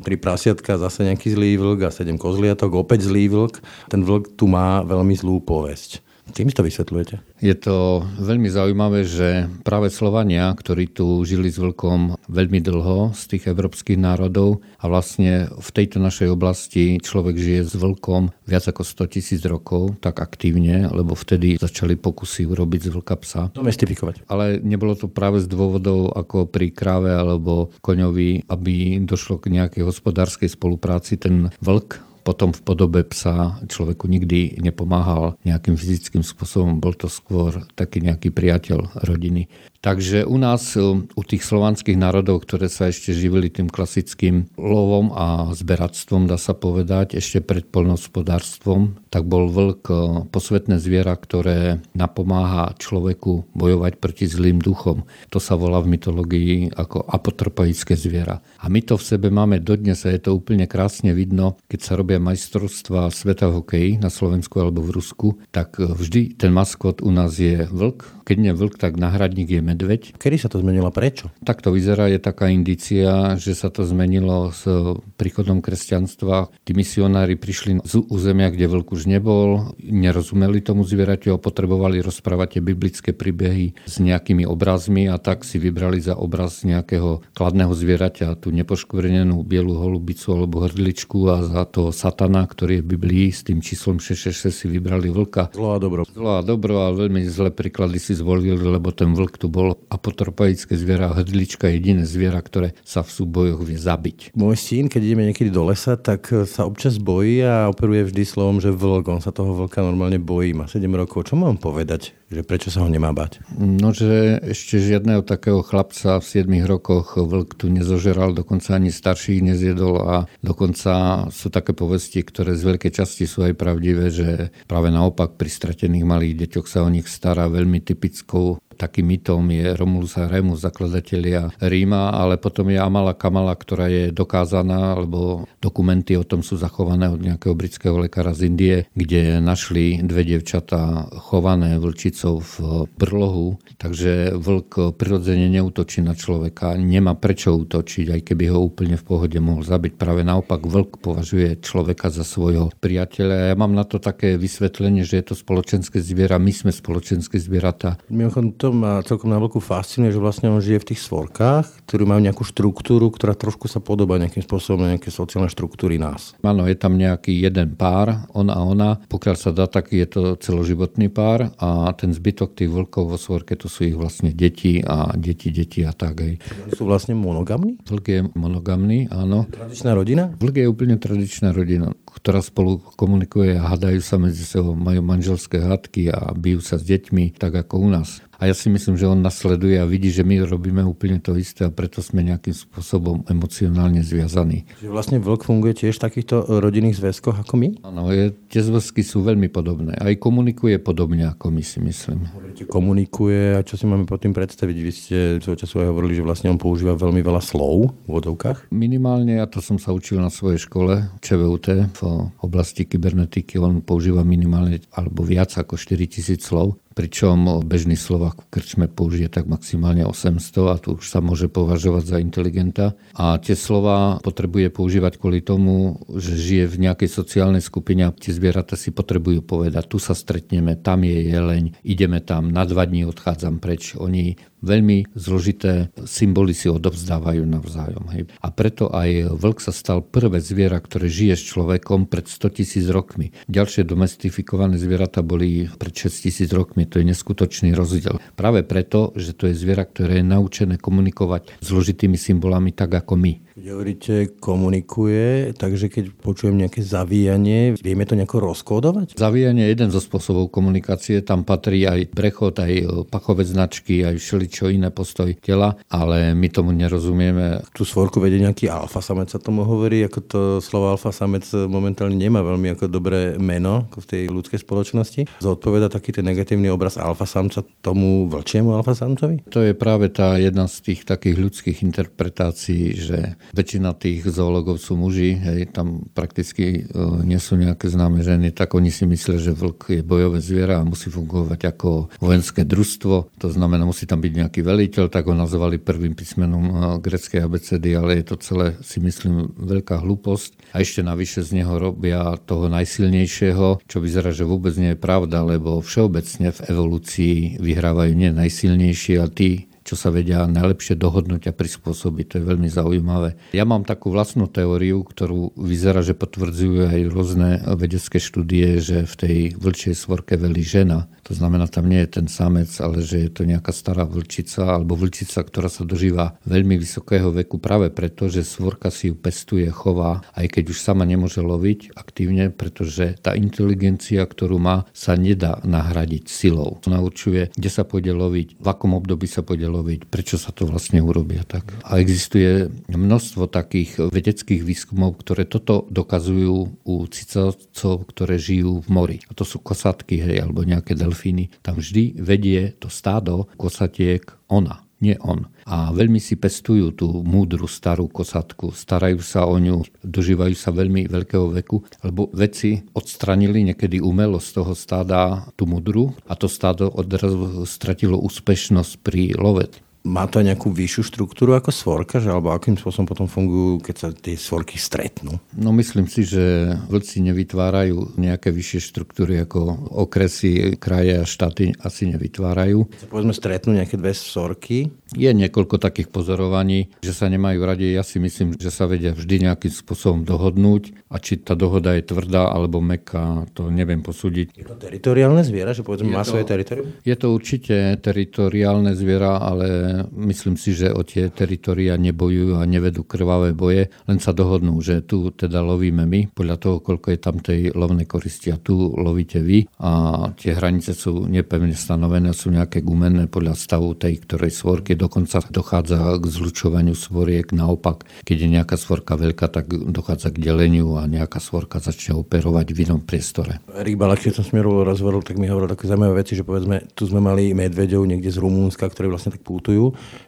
tri 0.09 0.16
prasiatka, 0.16 0.80
zase 0.80 1.04
nejaký 1.04 1.37
zlý 1.37 1.61
vlk 1.61 1.85
a 1.85 1.92
sedem 1.92 2.16
kozliatok, 2.16 2.80
opäť 2.80 3.12
zlý 3.12 3.28
vlk. 3.28 3.61
Ten 3.92 4.09
vlk 4.09 4.40
tu 4.40 4.49
má 4.49 4.80
veľmi 4.88 5.12
zlú 5.12 5.45
povesť. 5.45 6.08
Čím 6.33 6.51
to 6.55 6.67
vysvetľujete? 6.67 7.43
Je 7.45 7.55
to 7.55 8.03
veľmi 8.19 8.51
zaujímavé, 8.51 9.07
že 9.07 9.47
práve 9.63 9.89
Slovania, 9.89 10.51
ktorí 10.53 10.91
tu 10.91 11.23
žili 11.23 11.49
s 11.49 11.59
vlkom 11.59 12.19
veľmi 12.27 12.61
dlho 12.61 13.15
z 13.15 13.23
tých 13.37 13.45
európskych 13.51 13.99
národov 13.99 14.61
a 14.79 14.91
vlastne 14.91 15.49
v 15.49 15.69
tejto 15.73 16.03
našej 16.03 16.29
oblasti 16.33 16.99
človek 16.99 17.37
žije 17.39 17.61
s 17.69 17.75
vlkom 17.75 18.35
viac 18.45 18.65
ako 18.67 18.83
100 18.85 19.15
tisíc 19.15 19.43
rokov, 19.45 20.01
tak 20.01 20.19
aktívne, 20.19 20.89
lebo 20.89 21.13
vtedy 21.13 21.61
začali 21.61 21.95
pokusy 21.95 22.49
urobiť 22.49 22.81
z 22.87 22.91
vlka 22.95 23.15
psa. 23.23 23.43
Domestifikovať. 23.53 24.27
Ale 24.27 24.59
nebolo 24.61 24.97
to 24.97 25.07
práve 25.07 25.45
z 25.45 25.47
dôvodov 25.47 26.13
ako 26.17 26.49
pri 26.49 26.73
kráve 26.73 27.13
alebo 27.13 27.71
koňovi, 27.85 28.49
aby 28.49 29.03
došlo 29.05 29.39
k 29.39 29.53
nejakej 29.53 29.85
hospodárskej 29.85 30.49
spolupráci. 30.49 31.21
Ten 31.21 31.53
vlk 31.61 32.08
potom 32.29 32.53
v 32.53 32.61
podobe 32.61 33.01
psa 33.09 33.57
človeku 33.65 34.05
nikdy 34.05 34.61
nepomáhal 34.61 35.41
nejakým 35.49 35.81
fyzickým 35.81 36.21
spôsobom, 36.21 36.77
bol 36.77 36.93
to 36.93 37.09
skôr 37.09 37.65
taký 37.73 38.05
nejaký 38.05 38.29
priateľ 38.29 39.01
rodiny. 39.09 39.49
Takže 39.79 40.27
u 40.27 40.43
nás, 40.43 40.75
e, 40.75 40.83
u 41.07 41.23
tých 41.23 41.47
slovanských 41.47 41.95
národov, 41.95 42.43
ktoré 42.43 42.67
sa 42.67 42.91
ešte 42.91 43.15
živili 43.15 43.47
tým 43.47 43.71
klasickým 43.71 44.51
lovom 44.59 45.15
a 45.15 45.55
zberatstvom, 45.55 46.27
dá 46.27 46.35
sa 46.35 46.51
povedať, 46.59 47.15
ešte 47.15 47.39
pred 47.39 47.63
polnohospodárstvom, 47.71 48.99
tak 49.07 49.31
bol 49.31 49.47
vlk 49.47 49.85
e, 49.87 49.97
posvetné 50.35 50.83
zviera, 50.83 51.15
ktoré 51.15 51.79
napomáha 51.95 52.75
človeku 52.75 53.55
bojovať 53.55 54.03
proti 54.03 54.27
zlým 54.27 54.59
duchom. 54.59 55.07
To 55.31 55.39
sa 55.39 55.55
volá 55.55 55.79
v 55.79 55.95
mytológii 55.95 56.75
ako 56.75 57.07
apotropaické 57.07 57.95
zviera. 57.95 58.43
A 58.59 58.67
my 58.67 58.83
to 58.83 58.99
v 58.99 59.07
sebe 59.15 59.31
máme 59.31 59.63
dodnes 59.63 60.03
a 60.03 60.11
je 60.11 60.27
to 60.27 60.35
úplne 60.35 60.67
krásne 60.67 61.15
vidno, 61.15 61.55
keď 61.71 61.81
sa 61.87 61.95
robia 61.95 62.19
majstrovstvá 62.19 63.15
sveta 63.15 63.47
hokeji 63.55 64.03
na 64.03 64.11
Slovensku 64.11 64.59
alebo 64.59 64.83
v 64.83 64.99
Rusku, 64.99 65.39
tak 65.55 65.79
e, 65.79 65.87
vždy 65.87 66.35
ten 66.35 66.51
maskot 66.51 66.99
u 66.99 67.15
nás 67.15 67.39
je 67.39 67.63
vlk. 67.71 68.18
Keď 68.29 68.37
nie 68.37 68.53
vlk, 68.53 68.77
tak 68.77 69.01
náhradník 69.01 69.49
je 69.49 69.65
medveď. 69.65 70.13
Kedy 70.21 70.37
sa 70.37 70.53
to 70.53 70.61
zmenilo? 70.61 70.93
Prečo? 70.93 71.33
Tak 71.49 71.65
to 71.65 71.73
vyzerá, 71.73 72.13
je 72.13 72.21
taká 72.21 72.53
indícia, 72.53 73.41
že 73.41 73.57
sa 73.57 73.73
to 73.73 73.89
zmenilo 73.89 74.53
s 74.53 74.69
príchodom 75.17 75.65
kresťanstva. 75.65 76.53
Tí 76.69 76.77
misionári 76.77 77.41
prišli 77.41 77.81
z 77.89 78.05
územia, 78.05 78.53
kde 78.53 78.69
vlk 78.69 78.93
už 78.93 79.09
nebol, 79.09 79.73
nerozumeli 79.81 80.61
tomu 80.61 80.85
zvieraťu 80.85 81.33
a 81.33 81.41
potrebovali 81.41 82.05
rozprávať 82.05 82.61
tie 82.61 82.63
biblické 82.69 83.11
príbehy 83.17 83.89
s 83.89 83.97
nejakými 83.97 84.45
obrazmi 84.45 85.09
a 85.09 85.17
tak 85.17 85.49
si 85.49 85.57
vybrali 85.57 85.97
za 85.97 86.13
obraz 86.13 86.69
nejakého 86.69 87.25
kladného 87.33 87.73
zvieraťa 87.73 88.45
tú 88.45 88.53
nepoškvrnenú 88.53 89.41
bielu 89.41 89.73
holubicu 89.73 90.37
alebo 90.37 90.69
hrdličku 90.69 91.33
a 91.33 91.49
za 91.49 91.65
to 91.65 91.97
satana, 91.97 92.45
ktorý 92.45 92.77
je 92.77 92.85
v 92.85 92.91
Biblii 92.93 93.27
s 93.33 93.41
tým 93.41 93.65
číslom 93.65 93.97
666 93.97 94.53
si 94.53 94.67
vybrali 94.69 95.09
vlka. 95.09 95.57
Zlo 95.57 95.73
a 95.73 95.81
dobro. 95.81 96.05
Zlo 96.05 96.37
a 96.37 96.45
dobro 96.45 96.85
a 96.85 96.93
veľmi 96.93 97.25
zlé 97.25 97.57
príklady 97.57 97.97
si 97.97 98.18
zvolili, 98.19 98.59
lebo 98.59 98.91
ten 98.91 99.15
vlk 99.15 99.39
tu 99.39 99.47
bol 99.47 99.79
apotropaické 99.87 100.75
zviera, 100.75 101.15
hrdlička 101.15 101.71
jediné 101.71 102.03
zviera, 102.03 102.43
ktoré 102.43 102.75
sa 102.83 103.07
v 103.07 103.15
súbojoch 103.15 103.63
vie 103.63 103.79
zabiť. 103.79 104.35
Môj 104.35 104.59
syn, 104.59 104.91
keď 104.91 105.01
ideme 105.07 105.31
niekedy 105.31 105.55
do 105.55 105.63
lesa, 105.63 105.95
tak 105.95 106.27
sa 106.51 106.67
občas 106.67 106.99
bojí 106.99 107.47
a 107.47 107.71
operuje 107.71 108.11
vždy 108.11 108.23
slovom, 108.27 108.59
že 108.59 108.75
vlk. 108.75 109.07
On 109.07 109.23
sa 109.23 109.31
toho 109.31 109.55
vlka 109.55 109.87
normálne 109.87 110.19
bojí. 110.19 110.51
Má 110.51 110.67
7 110.67 110.83
rokov. 110.91 111.31
Čo 111.31 111.39
mám 111.39 111.63
povedať? 111.63 112.18
Že 112.29 112.45
prečo 112.45 112.69
sa 112.69 112.85
ho 112.85 112.89
nemá 112.93 113.17
bať? 113.17 113.41
No, 113.57 113.97
že 113.97 114.37
ešte 114.45 114.77
žiadneho 114.77 115.25
takého 115.25 115.65
chlapca 115.65 116.21
v 116.21 116.25
7 116.29 116.69
rokoch 116.69 117.17
vlk 117.17 117.57
tu 117.57 117.73
nezožeral, 117.73 118.37
dokonca 118.37 118.77
ani 118.77 118.93
starší 118.93 119.41
nezjedol 119.41 119.97
a 120.05 120.17
dokonca 120.45 121.25
sú 121.33 121.49
také 121.49 121.73
povesti, 121.73 122.21
ktoré 122.21 122.53
z 122.53 122.69
veľkej 122.69 122.93
časti 123.01 123.25
sú 123.25 123.49
aj 123.49 123.57
pravdivé, 123.57 124.13
že 124.13 124.53
práve 124.69 124.93
naopak 124.93 125.41
pri 125.41 125.49
stratených 125.49 126.05
malých 126.05 126.35
deťoch 126.45 126.69
sa 126.69 126.85
o 126.85 126.93
nich 126.93 127.09
stará 127.09 127.49
veľmi 127.49 127.81
typickou 127.81 128.61
takým 128.79 129.11
mytom 129.11 129.43
je 129.51 129.75
Romulus 129.75 130.15
a 130.15 130.31
Remus, 130.31 130.63
zakladatelia 130.63 131.51
Ríma, 131.59 132.15
ale 132.15 132.39
potom 132.39 132.71
je 132.71 132.79
Amala 132.79 133.19
Kamala, 133.19 133.59
ktorá 133.59 133.91
je 133.91 134.15
dokázaná, 134.15 134.95
lebo 134.95 135.51
dokumenty 135.59 136.15
o 136.15 136.23
tom 136.23 136.47
sú 136.47 136.55
zachované 136.55 137.11
od 137.11 137.19
nejakého 137.19 137.59
britského 137.59 137.99
lekára 137.99 138.31
z 138.31 138.47
Indie, 138.47 138.77
kde 138.95 139.43
našli 139.43 139.99
dve 140.07 140.23
devčatá 140.23 141.11
chované 141.27 141.83
vlčicou 141.83 142.39
v 142.39 142.55
brlohu. 142.95 143.59
Takže 143.75 144.39
vlk 144.39 144.95
prirodzene 144.95 145.51
neutočí 145.51 145.99
na 146.07 146.15
človeka, 146.15 146.79
nemá 146.79 147.19
prečo 147.19 147.59
útočiť, 147.59 148.15
aj 148.15 148.21
keby 148.31 148.55
ho 148.55 148.63
úplne 148.63 148.95
v 148.95 149.05
pohode 149.05 149.39
mohol 149.43 149.67
zabiť. 149.67 149.99
Práve 149.99 150.23
naopak 150.23 150.63
vlk 150.63 151.03
považuje 151.03 151.59
človeka 151.59 152.13
za 152.15 152.23
svojho 152.23 152.71
priateľa. 152.79 153.51
Ja 153.51 153.57
mám 153.59 153.75
na 153.75 153.83
to 153.83 153.99
také 153.99 154.39
vysvetlenie, 154.39 155.03
že 155.03 155.19
je 155.19 155.33
to 155.33 155.35
spoločenské 155.35 155.99
zviera, 155.99 156.39
my 156.39 156.53
sme 156.53 156.71
spoločenské 156.71 157.41
zvieratá. 157.41 157.99
Mimochodom, 158.13 158.55
to 158.55 158.68
ma 158.73 159.05
celkom 159.05 159.31
na 159.31 159.39
vlku 159.39 159.61
fascinuje, 159.61 160.15
že 160.15 160.21
vlastne 160.23 160.49
on 160.49 160.63
žije 160.63 160.83
v 160.83 160.89
tých 160.95 161.01
svorkách, 161.05 161.87
ktorí 161.89 162.03
majú 162.09 162.21
nejakú 162.25 162.43
štruktúru, 162.43 163.13
ktorá 163.13 163.37
trošku 163.37 163.69
sa 163.69 163.79
podobá 163.79 164.17
nejakým 164.17 164.43
spôsobom 164.45 164.85
na 164.85 164.97
nejaké 164.97 165.13
sociálne 165.13 165.53
štruktúry 165.53 166.01
nás. 166.01 166.37
Áno, 166.41 166.65
je 166.65 166.77
tam 166.77 166.97
nejaký 166.97 167.35
jeden 167.35 167.77
pár, 167.77 168.29
on 168.33 168.49
a 168.49 168.59
ona. 168.61 169.01
Pokiaľ 169.09 169.37
sa 169.37 169.51
dá, 169.53 169.69
tak 169.69 169.93
je 169.93 170.05
to 170.05 170.37
celoživotný 170.41 171.13
pár 171.13 171.53
a 171.61 171.91
ten 171.95 172.13
zbytok 172.13 172.57
tých 172.57 172.71
vlkov 172.73 173.15
vo 173.15 173.19
svorke 173.19 173.59
to 173.59 173.67
sú 173.67 173.89
ich 173.89 173.97
vlastne 173.99 174.31
deti 174.31 174.81
a 174.85 175.13
deti, 175.19 175.51
deti 175.51 175.83
a 175.83 175.93
tak. 175.93 176.23
Hej. 176.23 176.35
Sú 176.75 176.87
vlastne 176.87 177.19
monogamní? 177.19 177.83
Vlk 177.85 178.07
je 178.07 178.21
monogamný, 178.39 179.11
áno. 179.11 179.51
Tradičná 179.51 179.93
rodina? 179.97 180.31
Vlk 180.39 180.63
je 180.63 180.67
úplne 180.71 180.97
tradičná 181.01 181.51
rodina, 181.51 181.93
ktorá 182.07 182.45
spolu 182.45 182.79
komunikuje 182.95 183.59
a 183.59 183.75
hadajú 183.75 184.01
sa 184.05 184.17
medzi 184.21 184.47
sebou, 184.47 184.79
majú 184.79 185.03
manželské 185.03 185.59
hádky 185.59 186.13
a 186.15 186.31
bijú 186.37 186.63
sa 186.63 186.79
s 186.79 186.85
deťmi, 186.87 187.35
tak 187.35 187.59
ako 187.59 187.83
u 187.83 187.89
nás. 187.91 188.23
A 188.38 188.47
ja 188.47 188.54
si 188.54 188.71
myslím, 188.71 188.95
že 188.95 189.11
on 189.11 189.18
nasleduje 189.18 189.83
a 189.83 189.85
vidí, 189.85 190.14
že 190.14 190.23
my 190.23 190.47
robíme 190.47 190.87
úplne 190.87 191.18
to 191.18 191.35
isté 191.35 191.66
a 191.66 191.75
preto 191.75 191.99
sme 191.99 192.23
nejakým 192.23 192.54
spôsobom 192.54 193.26
emocionálne 193.26 193.99
zviazaní. 194.07 194.62
Že 194.78 194.95
vlastne 194.95 195.18
vlk 195.18 195.42
funguje 195.42 195.75
tiež 195.75 195.99
v 195.99 196.04
takýchto 196.07 196.47
rodinných 196.62 197.02
zväzkoch 197.02 197.35
ako 197.42 197.54
my? 197.59 197.68
Áno, 197.83 198.14
tie 198.47 198.62
zväzky 198.62 199.02
sú 199.02 199.26
veľmi 199.26 199.50
podobné. 199.50 199.99
Aj 199.99 200.14
komunikuje 200.14 200.78
podobne 200.78 201.26
ako 201.26 201.50
my 201.50 201.66
si 201.66 201.83
myslím. 201.83 202.30
Komunikuje 202.71 203.59
a 203.59 203.66
čo 203.66 203.75
si 203.75 203.90
máme 203.90 204.07
pod 204.07 204.23
tým 204.23 204.30
predstaviť? 204.30 204.76
Vy 204.78 204.92
ste 204.95 205.18
času 205.42 205.83
aj 205.83 205.90
hovorili, 205.90 206.14
že 206.14 206.23
vlastne 206.23 206.54
on 206.54 206.62
používa 206.62 206.95
veľmi 206.95 207.18
veľa 207.18 207.42
slov 207.42 207.90
v 208.07 208.09
vodovkách. 208.09 208.71
Minimálne, 208.71 209.42
ja 209.42 209.50
to 209.50 209.59
som 209.59 209.83
sa 209.83 209.90
učil 209.90 210.23
na 210.23 210.30
svojej 210.30 210.62
škole 210.62 211.11
ČVUT 211.26 211.66
v 211.90 212.00
oblasti 212.38 212.87
kybernetiky. 212.87 213.59
On 213.59 213.83
používa 213.83 214.23
minimálne 214.23 214.78
alebo 214.95 215.26
viac 215.26 215.50
ako 215.59 215.75
4000 215.75 216.38
slov 216.38 216.78
pričom 216.99 217.62
bežný 217.62 217.95
Slovak 217.95 218.43
v 218.43 218.59
krčme 218.59 218.90
použije 218.90 219.31
tak 219.31 219.47
maximálne 219.47 220.02
800 220.02 220.75
a 220.75 220.76
tu 220.83 220.99
už 220.99 221.07
sa 221.07 221.23
môže 221.23 221.47
považovať 221.47 222.05
za 222.11 222.19
inteligenta. 222.19 222.99
A 223.14 223.38
tie 223.38 223.55
slova 223.55 224.19
potrebuje 224.19 224.75
používať 224.75 225.23
kvôli 225.23 225.38
tomu, 225.38 226.02
že 226.19 226.35
žije 226.35 226.64
v 226.67 226.90
nejakej 226.90 227.07
sociálnej 227.07 227.62
skupine 227.62 228.02
a 228.02 228.11
tie 228.11 228.35
zvieratá 228.35 228.75
si 228.75 228.90
potrebujú 228.90 229.47
povedať, 229.47 229.87
tu 229.87 230.02
sa 230.02 230.19
stretneme, 230.19 230.75
tam 230.75 231.07
je 231.07 231.31
jeleň, 231.31 231.78
ideme 231.87 232.19
tam, 232.19 232.50
na 232.50 232.67
dva 232.67 232.83
dní 232.83 233.07
odchádzam 233.07 233.62
preč. 233.62 233.95
Oni 233.95 234.35
veľmi 234.62 235.15
zložité 235.15 235.91
symboly 236.05 236.55
si 236.55 236.67
odovzdávajú 236.71 237.43
navzájom. 237.47 238.05
Hej. 238.15 238.23
A 238.43 238.49
preto 238.50 238.91
aj 238.91 239.35
vlk 239.38 239.59
sa 239.62 239.73
stal 239.75 240.03
prvé 240.03 240.43
zviera, 240.43 240.79
ktoré 240.79 241.07
žije 241.07 241.35
s 241.38 241.43
človekom 241.55 242.11
pred 242.11 242.27
100 242.27 242.59
tisíc 242.59 242.87
rokmi. 242.91 243.35
Ďalšie 243.47 243.87
domestifikované 243.87 244.79
zvieratá 244.79 245.23
boli 245.23 245.71
pred 245.79 245.95
6 245.95 246.29
tisíc 246.29 246.50
rokmi. 246.50 246.87
To 246.91 247.00
je 247.00 247.09
neskutočný 247.09 247.75
rozdiel. 247.75 248.19
Práve 248.35 248.62
preto, 248.67 249.15
že 249.15 249.35
to 249.35 249.50
je 249.50 249.55
zviera, 249.55 249.87
ktoré 249.87 250.21
je 250.21 250.27
naučené 250.27 250.77
komunikovať 250.79 251.59
zložitými 251.62 252.19
symbolami 252.19 252.71
tak 252.75 252.95
ako 252.95 253.19
my. 253.19 253.48
Keď 253.59 253.75
hovoríte 253.75 254.15
komunikuje, 254.38 255.50
takže 255.59 255.91
keď 255.91 256.15
počujem 256.15 256.62
nejaké 256.62 256.79
zavíjanie, 256.79 257.75
vieme 257.83 258.07
to 258.07 258.15
nejako 258.15 258.55
rozkódovať? 258.55 259.19
Zavíjanie 259.19 259.67
je 259.67 259.75
jeden 259.75 259.91
zo 259.91 259.99
spôsobov 259.99 260.55
komunikácie, 260.55 261.27
tam 261.27 261.43
patrí 261.43 261.83
aj 261.83 262.07
prechod, 262.15 262.55
aj 262.62 262.87
pachové 263.11 263.43
značky, 263.43 264.07
aj 264.07 264.23
všeličo 264.23 264.71
iné 264.71 264.95
postoj 264.95 265.35
tela, 265.43 265.75
ale 265.91 266.38
my 266.38 266.47
tomu 266.55 266.71
nerozumieme. 266.71 267.67
Tu 267.75 267.83
svorku 267.83 268.23
vedie 268.23 268.38
nejaký 268.38 268.71
alfa 268.71 269.03
samec 269.03 269.35
sa 269.35 269.43
tomu 269.43 269.67
hovorí, 269.67 270.07
ako 270.07 270.19
to 270.23 270.41
slovo 270.62 270.95
alfa 270.95 271.11
samec 271.11 271.43
momentálne 271.67 272.15
nemá 272.15 272.47
veľmi 272.47 272.79
ako 272.79 272.87
dobré 272.87 273.35
meno 273.43 273.91
v 273.91 274.07
tej 274.07 274.23
ľudskej 274.31 274.62
spoločnosti. 274.62 275.43
Zodpoveda 275.43 275.91
taký 275.91 276.15
ten 276.15 276.31
negatívny 276.31 276.71
obraz 276.71 276.95
alfa 276.95 277.27
samca 277.27 277.67
tomu 277.83 278.31
vlčiemu 278.31 278.79
alfa 278.79 278.95
samcovi? 278.95 279.50
To 279.50 279.67
je 279.67 279.75
práve 279.75 280.15
tá 280.15 280.38
jedna 280.38 280.71
z 280.71 280.95
tých 280.95 281.03
takých 281.03 281.43
ľudských 281.43 281.83
interpretácií, 281.83 282.95
že 282.95 283.35
väčšina 283.52 283.97
tých 283.97 284.25
zoologov 284.28 284.81
sú 284.81 284.99
muži, 284.99 285.38
hej, 285.38 285.71
tam 285.73 286.09
prakticky 286.12 286.85
e, 286.85 286.99
nie 287.25 287.38
sú 287.40 287.57
nejaké 287.57 287.88
známe 287.88 288.21
ženy, 288.21 288.52
tak 288.52 288.75
oni 288.75 288.93
si 288.93 289.05
myslia, 289.09 289.40
že 289.40 289.57
vlk 289.57 290.00
je 290.00 290.02
bojové 290.02 290.38
zviera 290.43 290.81
a 290.81 290.88
musí 290.88 291.09
fungovať 291.09 291.61
ako 291.76 292.12
vojenské 292.21 292.64
družstvo. 292.64 293.37
To 293.40 293.49
znamená, 293.49 293.88
musí 293.88 294.05
tam 294.05 294.21
byť 294.21 294.33
nejaký 294.33 294.61
veliteľ, 294.64 295.09
tak 295.09 295.28
ho 295.28 295.35
nazvali 295.35 295.81
prvým 295.81 296.12
písmenom 296.12 296.64
e, 296.64 296.73
greckej 297.00 297.40
abecedy, 297.45 297.95
ale 297.97 298.21
je 298.21 298.25
to 298.35 298.37
celé, 298.40 298.67
si 298.85 298.99
myslím, 299.00 299.52
veľká 299.57 300.00
hlúposť. 300.00 300.75
A 300.76 300.85
ešte 300.85 301.00
navyše 301.00 301.40
z 301.45 301.62
neho 301.62 301.75
robia 301.78 302.37
toho 302.45 302.69
najsilnejšieho, 302.69 303.85
čo 303.88 303.99
vyzerá, 303.99 304.31
že 304.33 304.49
vôbec 304.49 304.76
nie 304.76 304.93
je 304.95 305.00
pravda, 305.00 305.40
lebo 305.43 305.81
všeobecne 305.81 306.52
v 306.52 306.61
evolúcii 306.69 307.35
vyhrávajú 307.61 308.12
nie 308.12 308.31
najsilnejší, 308.35 309.12
ale 309.19 309.31
tí, 309.33 309.50
čo 309.88 309.97
sa 309.97 310.12
vedia 310.12 310.45
najlepšie 310.45 311.00
dohodnúť 311.00 311.49
a 311.49 311.57
prispôsobiť. 311.57 312.25
To 312.28 312.35
je 312.37 312.45
veľmi 312.45 312.68
zaujímavé. 312.68 313.40
Ja 313.57 313.64
mám 313.64 313.88
takú 313.88 314.12
vlastnú 314.12 314.45
teóriu, 314.45 315.00
ktorú 315.00 315.57
vyzerá, 315.57 316.04
že 316.04 316.12
potvrdzujú 316.12 316.92
aj 316.92 317.00
rôzne 317.09 317.64
vedecké 317.80 318.21
štúdie, 318.21 318.85
že 318.85 319.09
v 319.09 319.14
tej 319.16 319.37
vlčej 319.57 319.97
svorke 319.97 320.37
velí 320.37 320.61
žena. 320.61 321.09
To 321.25 321.33
znamená, 321.33 321.68
tam 321.73 321.88
nie 321.88 322.04
je 322.04 322.21
ten 322.21 322.26
samec, 322.28 322.68
ale 322.85 323.00
že 323.00 323.25
je 323.25 323.30
to 323.33 323.49
nejaká 323.49 323.73
stará 323.73 324.04
vlčica 324.04 324.76
alebo 324.76 324.92
vlčica, 324.92 325.40
ktorá 325.40 325.73
sa 325.73 325.88
dožíva 325.88 326.37
veľmi 326.45 326.76
vysokého 326.76 327.33
veku 327.33 327.57
práve 327.57 327.88
preto, 327.88 328.28
že 328.28 328.45
svorka 328.45 328.92
si 328.92 329.09
ju 329.09 329.16
pestuje, 329.16 329.68
chová, 329.73 330.21
aj 330.37 330.52
keď 330.52 330.73
už 330.73 330.78
sama 330.80 331.09
nemôže 331.09 331.40
loviť 331.40 331.97
aktívne, 331.97 332.52
pretože 332.52 333.16
tá 333.21 333.37
inteligencia, 333.37 334.25
ktorú 334.25 334.61
má, 334.61 334.85
sa 334.92 335.16
nedá 335.16 335.61
nahradiť 335.64 336.28
silou. 336.28 336.80
Ona 336.88 337.00
určuje, 337.00 337.52
kde 337.52 337.71
sa 337.73 337.85
pôjde 337.85 338.12
loviť, 338.16 338.57
v 338.57 338.66
akom 338.66 338.97
období 338.97 339.28
sa 339.28 339.45
pôjde 339.45 339.68
loviť, 339.68 339.78
prečo 340.09 340.41
sa 340.41 340.51
to 340.51 340.67
vlastne 340.67 340.99
urobia 341.05 341.45
tak. 341.45 341.77
A 341.85 342.01
existuje 342.01 342.73
množstvo 342.89 343.47
takých 343.47 344.11
vedeckých 344.11 344.63
výskumov, 344.65 345.21
ktoré 345.21 345.45
toto 345.45 345.85
dokazujú 345.93 346.57
u 346.83 346.95
cicavcov, 347.07 348.09
ktoré 348.09 348.41
žijú 348.41 348.81
v 348.83 348.89
mori. 348.89 349.19
A 349.29 349.37
to 349.37 349.45
sú 349.45 349.61
kosatky, 349.61 350.19
hej, 350.19 350.43
alebo 350.43 350.65
nejaké 350.65 350.97
delfíny, 350.97 351.53
tam 351.61 351.79
vždy 351.79 352.19
vedie 352.19 352.73
to 352.81 352.89
stádo 352.89 353.47
kosatiek 353.61 354.25
ona, 354.49 354.88
nie 354.99 355.14
on. 355.23 355.47
A 355.69 355.95
veľmi 355.95 356.19
si 356.19 356.35
pestujú 356.35 356.90
tú 356.95 357.23
múdru 357.23 357.71
starú 357.71 358.11
kosatku, 358.11 358.75
starajú 358.75 359.23
sa 359.23 359.47
o 359.47 359.55
ňu, 359.57 359.87
dožívajú 360.02 360.55
sa 360.59 360.75
veľmi 360.75 361.07
veľkého 361.07 361.55
veku, 361.62 361.87
lebo 362.02 362.33
vedci 362.35 362.83
odstranili 362.97 363.62
niekedy 363.69 364.02
umelo 364.02 364.43
z 364.43 364.59
toho 364.59 364.73
stáda 364.75 365.47
tú 365.55 365.69
múdru 365.71 366.17
a 366.26 366.35
to 366.35 366.50
stádo 366.50 366.90
odrazu 366.90 367.62
stratilo 367.69 368.19
úspešnosť 368.19 368.93
pri 369.05 369.38
love 369.38 369.88
má 370.07 370.25
to 370.31 370.38
aj 370.38 370.55
nejakú 370.55 370.71
vyššiu 370.71 371.02
štruktúru 371.11 371.59
ako 371.59 371.75
svorka, 371.75 372.23
že, 372.23 372.31
alebo 372.31 372.55
akým 372.55 372.78
spôsobom 372.78 373.09
potom 373.09 373.26
fungujú, 373.26 373.83
keď 373.83 373.95
sa 373.99 374.09
tie 374.14 374.38
svorky 374.38 374.78
stretnú? 374.78 375.43
No 375.59 375.75
myslím 375.75 376.07
si, 376.07 376.23
že 376.23 376.75
vlci 376.87 377.25
nevytvárajú 377.26 378.14
nejaké 378.17 378.55
vyššie 378.55 378.81
štruktúry 378.95 379.43
ako 379.43 379.90
okresy, 379.99 380.78
kraje 380.78 381.19
a 381.19 381.25
štáty 381.26 381.75
asi 381.83 382.09
nevytvárajú. 382.09 382.87
Keď 382.88 383.00
sa 383.05 383.09
povedzme 383.11 383.35
stretnú 383.35 383.71
nejaké 383.75 383.99
dve 383.99 384.14
svorky? 384.14 384.93
Je 385.17 385.31
niekoľko 385.33 385.81
takých 385.81 386.12
pozorovaní, 386.12 386.93
že 387.00 387.16
sa 387.16 387.33
nemajú 387.33 387.64
radi. 387.64 387.96
Ja 387.96 388.05
si 388.05 388.20
myslím, 388.20 388.55
že 388.61 388.68
sa 388.68 388.85
vedia 388.85 389.16
vždy 389.16 389.49
nejakým 389.49 389.73
spôsobom 389.73 390.23
dohodnúť 390.23 391.09
a 391.09 391.16
či 391.16 391.40
tá 391.40 391.57
dohoda 391.57 391.96
je 391.96 392.05
tvrdá 392.05 392.53
alebo 392.53 392.85
meká, 392.85 393.49
to 393.57 393.73
neviem 393.73 394.05
posúdiť. 394.05 394.53
Je 394.53 394.68
to 394.68 394.77
teritoriálne 394.77 395.40
zviera, 395.40 395.73
že 395.73 395.81
povedzme 395.81 396.12
má 396.12 396.25
svoje 396.29 396.44
teritorium? 396.44 396.92
Je 397.03 397.16
to 397.16 397.33
určite 397.33 397.96
teritoriálne 398.05 398.92
zviera, 398.92 399.40
ale 399.40 399.68
myslím 400.14 400.57
si, 400.59 400.74
že 400.74 400.92
o 400.92 401.03
tie 401.07 401.31
teritoria 401.33 401.94
nebojujú 401.98 402.59
a 402.59 402.68
nevedú 402.68 403.05
krvavé 403.05 403.53
boje, 403.53 403.90
len 404.09 404.18
sa 404.18 404.35
dohodnú, 404.35 404.79
že 404.81 405.05
tu 405.05 405.31
teda 405.33 405.61
lovíme 405.64 406.05
my, 406.05 406.20
podľa 406.35 406.57
toho, 406.59 406.77
koľko 406.83 407.07
je 407.14 407.18
tam 407.18 407.37
tej 407.40 407.61
lovnej 407.72 408.05
koristi. 408.05 408.53
A 408.53 408.61
tu 408.61 408.94
lovíte 408.94 409.40
vy 409.40 409.66
a 409.81 409.90
tie 410.35 410.53
hranice 410.55 410.92
sú 410.94 411.27
nepevne 411.27 411.74
stanovené, 411.74 412.33
sú 412.35 412.51
nejaké 412.53 412.83
gumené 412.83 413.27
podľa 413.31 413.55
stavu 413.55 413.94
tej 413.94 414.24
ktorej 414.24 414.53
svorky, 414.53 414.98
dokonca 414.98 415.42
dochádza 415.48 416.18
k 416.18 416.24
zlučovaniu 416.27 416.94
svoriek, 416.94 417.55
naopak, 417.55 418.05
keď 418.24 418.37
je 418.37 418.48
nejaká 418.59 418.77
svorka 418.77 419.14
veľká, 419.16 419.46
tak 419.48 419.70
dochádza 419.70 420.35
k 420.35 420.42
deleniu 420.42 420.98
a 420.98 421.07
nejaká 421.07 421.38
svorka 421.40 421.81
začne 421.81 422.18
operovať 422.18 422.66
v 422.74 422.79
inom 422.88 423.01
priestore. 423.03 423.62
Erik 423.72 423.96
Balak, 423.96 424.24
keď 424.27 424.42
som 424.42 424.44
smeroval 424.46 424.88
rozhovoril, 424.88 425.22
tak 425.22 425.38
mi 425.38 425.46
hovoril 425.48 425.70
také 425.70 425.87
zaujímavé 425.87 426.24
veci, 426.24 426.35
že 426.35 426.44
povedzme, 426.44 426.90
tu 426.92 427.07
sme 427.07 427.22
mali 427.22 427.55
medveďov 427.55 428.03
niekde 428.05 428.31
z 428.31 428.38
Rumúnska, 428.42 428.87
ktorí 428.90 429.07
vlastne 429.09 429.35
tak 429.35 429.42
pútujú 429.46 429.78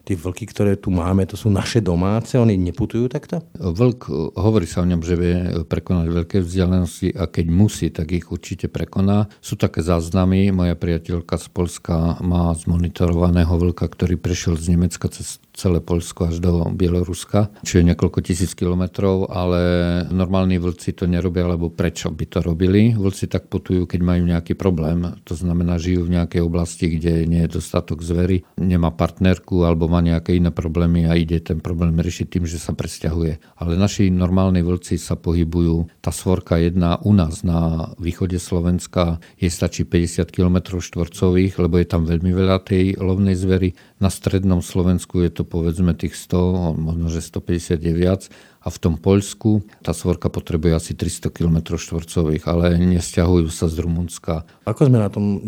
Tie 0.07 0.17
vlky, 0.17 0.45
ktoré 0.49 0.79
tu 0.79 0.95
máme, 0.95 1.27
to 1.27 1.35
sú 1.35 1.51
naše 1.51 1.83
domáce, 1.83 2.39
oni 2.39 2.55
neputujú 2.59 3.11
takto? 3.11 3.43
Vlk, 3.59 4.35
hovorí 4.39 4.67
sa 4.67 4.83
o 4.83 4.89
ňom, 4.89 5.03
že 5.03 5.15
vie 5.19 5.37
prekonať 5.67 6.07
veľké 6.11 6.37
vzdialenosti 6.43 7.15
a 7.15 7.27
keď 7.27 7.47
musí, 7.51 7.87
tak 7.91 8.15
ich 8.15 8.31
určite 8.31 8.71
prekoná. 8.71 9.27
Sú 9.43 9.59
také 9.59 9.83
záznamy, 9.83 10.55
moja 10.55 10.75
priateľka 10.79 11.37
z 11.39 11.47
Polska 11.51 11.95
má 12.23 12.55
zmonitorovaného 12.55 13.51
vlka, 13.51 13.87
ktorý 13.87 14.19
prešiel 14.19 14.55
z 14.59 14.75
Nemecka 14.75 15.07
cez 15.11 15.43
celé 15.61 15.85
Polsko 15.85 16.33
až 16.33 16.41
do 16.41 16.65
Bieloruska, 16.73 17.53
čo 17.61 17.85
je 17.85 17.89
niekoľko 17.93 18.25
tisíc 18.25 18.57
kilometrov, 18.57 19.29
ale 19.29 19.61
normálni 20.09 20.57
vlci 20.57 20.97
to 20.97 21.05
nerobia, 21.05 21.45
lebo 21.45 21.69
prečo 21.69 22.09
by 22.09 22.25
to 22.25 22.41
robili? 22.41 22.97
Vlci 22.97 23.29
tak 23.29 23.53
putujú, 23.53 23.85
keď 23.85 24.01
majú 24.01 24.25
nejaký 24.25 24.57
problém. 24.57 25.21
To 25.29 25.37
znamená, 25.37 25.77
žijú 25.77 26.09
v 26.09 26.17
nejakej 26.17 26.41
oblasti, 26.41 26.89
kde 26.97 27.29
nie 27.29 27.45
je 27.45 27.61
dostatok 27.61 28.01
zvery, 28.01 28.49
nemá 28.57 28.89
partnerku 28.89 29.69
alebo 29.69 29.85
má 29.93 30.01
nejaké 30.01 30.41
iné 30.41 30.49
problémy 30.49 31.05
a 31.05 31.13
ide 31.13 31.37
ten 31.45 31.61
problém 31.61 31.93
riešiť 32.01 32.27
tým, 32.33 32.45
že 32.49 32.57
sa 32.57 32.73
presťahuje. 32.73 33.61
Ale 33.61 33.77
naši 33.77 34.09
normálni 34.09 34.65
vlci 34.65 34.97
sa 34.97 35.21
pohybujú. 35.21 36.01
Tá 36.01 36.09
svorka 36.09 36.57
jedna 36.57 36.97
u 37.05 37.13
nás 37.13 37.45
na 37.45 37.93
východe 38.01 38.41
Slovenska 38.41 39.21
je 39.37 39.53
stačí 39.53 39.85
50 39.85 40.31
km 40.33 40.81
štvorcových, 40.81 41.61
lebo 41.61 41.77
je 41.77 41.87
tam 41.91 42.07
veľmi 42.07 42.33
veľa 42.33 42.63
tej 42.65 42.97
lovnej 42.97 43.37
zvery. 43.37 43.75
Na 44.01 44.09
strednom 44.09 44.65
Slovensku 44.65 45.21
je 45.21 45.29
to 45.29 45.45
povedzme 45.45 45.93
tých 45.93 46.17
100, 46.17 46.73
možno 46.73 47.13
že 47.13 47.21
150 47.21 47.85
je 47.85 47.93
viac 47.93 48.33
a 48.65 48.73
v 48.73 48.81
tom 48.81 48.97
Poľsku 48.97 49.61
tá 49.85 49.93
svorka 49.93 50.33
potrebuje 50.33 50.73
asi 50.73 50.93
300 50.97 51.29
km 51.29 51.77
štvorcových, 51.77 52.45
ale 52.49 52.81
nesťahujú 52.81 53.53
sa 53.53 53.69
z 53.69 53.77
Rumunska. 53.81 54.49
Ako 54.65 54.89
sme 54.89 55.05
na 55.05 55.13
tom 55.13 55.41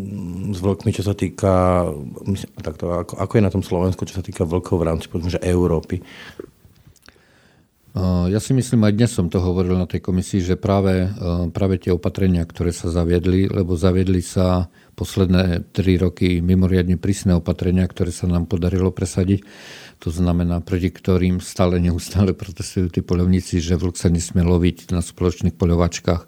s 0.53 0.61
vlkmi, 0.61 0.93
čo 0.93 1.01
sa 1.01 1.17
týka, 1.17 1.85
takto, 2.61 2.93
ako, 2.93 3.25
ako 3.25 3.33
je 3.37 3.43
na 3.45 3.53
tom 3.53 3.65
Slovensku, 3.65 4.05
čo 4.05 4.21
sa 4.21 4.25
týka 4.25 4.45
vlkov 4.45 4.81
v 4.81 4.87
rámci 4.89 5.09
povedzme, 5.09 5.33
že 5.33 5.45
Európy? 5.45 6.05
Ja 7.93 8.41
si 8.41 8.57
myslím, 8.57 8.89
aj 8.89 8.97
dnes 8.97 9.13
som 9.13 9.29
to 9.29 9.37
hovoril 9.37 9.77
na 9.77 9.85
tej 9.85 10.01
komisii, 10.01 10.41
že 10.41 10.57
práve, 10.57 11.13
práve 11.53 11.77
tie 11.77 11.93
opatrenia, 11.93 12.41
ktoré 12.49 12.73
sa 12.73 12.89
zaviedli, 12.89 13.53
lebo 13.53 13.77
zaviedli 13.77 14.25
sa 14.25 14.73
posledné 14.97 15.73
tri 15.77 16.01
roky 16.01 16.41
mimoriadne 16.41 16.97
prísne 16.97 17.37
opatrenia, 17.37 17.85
ktoré 17.85 18.09
sa 18.09 18.25
nám 18.25 18.49
podarilo 18.49 18.93
presadiť, 18.97 19.45
to 20.01 20.09
znamená, 20.09 20.65
proti 20.65 20.89
ktorým 20.89 21.39
stále 21.45 21.79
neustále 21.79 22.33
protestujú 22.33 22.91
tí 22.91 23.01
polovníci, 23.05 23.61
že 23.61 23.79
vlk 23.79 23.95
sa 23.95 24.09
nesmie 24.09 24.43
loviť 24.43 24.91
na 24.91 25.05
spoločných 25.05 25.55
poľovačkách. 25.55 26.27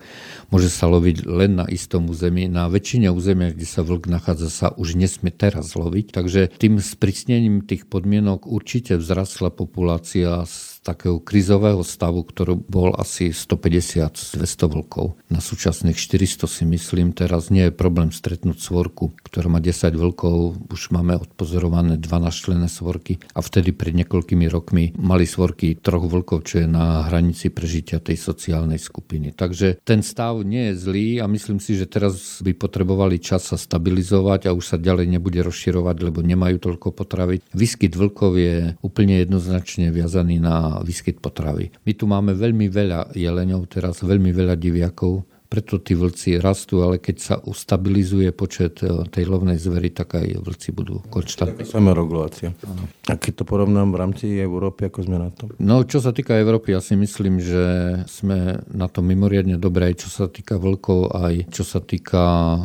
Môže 0.54 0.70
sa 0.70 0.86
loviť 0.86 1.26
len 1.26 1.58
na 1.58 1.66
istom 1.66 2.06
území. 2.06 2.46
Na 2.46 2.70
väčšine 2.70 3.10
územia, 3.10 3.50
kde 3.50 3.66
sa 3.66 3.82
vlk 3.82 4.06
nachádza, 4.06 4.46
sa 4.52 4.68
už 4.70 4.94
nesmie 4.94 5.34
teraz 5.34 5.74
loviť. 5.74 6.14
Takže 6.14 6.54
tým 6.54 6.78
sprísnením 6.78 7.66
tých 7.66 7.90
podmienok 7.90 8.46
určite 8.46 8.94
vzrastla 8.94 9.50
populácia 9.50 10.46
z 10.46 10.73
takého 10.84 11.16
krizového 11.18 11.80
stavu, 11.80 12.20
ktorý 12.28 12.60
bol 12.60 12.92
asi 12.92 13.32
150-200 13.32 14.44
vlkov. 14.68 15.16
Na 15.32 15.40
súčasných 15.40 15.96
400 15.96 16.44
si 16.44 16.64
myslím, 16.68 17.16
teraz 17.16 17.48
nie 17.48 17.66
je 17.66 17.72
problém 17.72 18.12
stretnúť 18.12 18.60
svorku, 18.60 19.16
ktorá 19.24 19.48
má 19.48 19.64
10 19.64 19.96
vlkov, 19.96 20.68
už 20.68 20.92
máme 20.92 21.16
odpozorované 21.16 21.96
12 21.96 22.36
člené 22.36 22.68
svorky 22.68 23.16
a 23.32 23.40
vtedy 23.40 23.72
pred 23.72 23.96
niekoľkými 23.96 24.46
rokmi 24.52 24.92
mali 25.00 25.24
svorky 25.24 25.80
troch 25.80 26.04
vlkov, 26.04 26.44
čo 26.44 26.60
je 26.62 26.68
na 26.68 27.08
hranici 27.08 27.48
prežitia 27.48 28.04
tej 28.04 28.20
sociálnej 28.20 28.76
skupiny. 28.76 29.32
Takže 29.32 29.80
ten 29.80 30.04
stav 30.04 30.44
nie 30.44 30.70
je 30.70 30.78
zlý 30.84 31.08
a 31.22 31.30
myslím 31.30 31.62
si, 31.62 31.78
že 31.78 31.88
teraz 31.88 32.44
by 32.44 32.52
potrebovali 32.52 33.16
čas 33.22 33.48
sa 33.48 33.56
stabilizovať 33.56 34.50
a 34.50 34.54
už 34.54 34.64
sa 34.74 34.76
ďalej 34.76 35.08
nebude 35.08 35.40
rozširovať, 35.40 35.96
lebo 36.04 36.20
nemajú 36.20 36.60
toľko 36.60 36.92
potravy. 36.92 37.40
Výskyt 37.54 37.94
vlkov 37.94 38.32
je 38.36 38.56
úplne 38.82 39.22
jednoznačne 39.22 39.94
viazaný 39.94 40.42
na 40.42 40.73
výskyt 40.82 41.20
potravy. 41.20 41.70
My 41.84 41.92
tu 41.94 42.08
máme 42.08 42.32
veľmi 42.34 42.66
veľa 42.72 43.14
jeleňov, 43.14 43.68
teraz 43.70 44.00
veľmi 44.00 44.32
veľa 44.32 44.56
diviakov, 44.58 45.33
preto 45.54 45.78
tí 45.78 45.94
vlci 45.94 46.42
rastú, 46.42 46.82
ale 46.82 46.98
keď 46.98 47.16
sa 47.22 47.34
ustabilizuje 47.38 48.34
počet 48.34 48.82
e, 48.82 49.06
tej 49.06 49.30
lovnej 49.30 49.54
zvery, 49.54 49.94
tak 49.94 50.18
aj 50.18 50.42
vlci 50.42 50.74
budú 50.74 50.98
konštantní. 51.14 51.62
Samoregulácia. 51.62 52.50
A 53.06 53.14
keď 53.14 53.32
to 53.38 53.44
porovnám 53.46 53.94
v 53.94 54.00
rámci 54.02 54.26
Európy, 54.34 54.90
ako 54.90 55.06
sme 55.06 55.22
na 55.22 55.30
tom? 55.30 55.54
No, 55.62 55.86
čo 55.86 56.02
sa 56.02 56.10
týka 56.10 56.34
Európy, 56.34 56.74
ja 56.74 56.82
si 56.82 56.98
myslím, 56.98 57.38
že 57.38 57.62
sme 58.10 58.66
na 58.66 58.90
to 58.90 58.98
mimoriadne 58.98 59.54
dobré, 59.54 59.94
aj 59.94 60.02
čo 60.02 60.08
sa 60.10 60.26
týka 60.26 60.58
vlkov, 60.58 61.14
aj 61.14 61.46
čo 61.54 61.62
sa 61.62 61.78
týka 61.78 62.24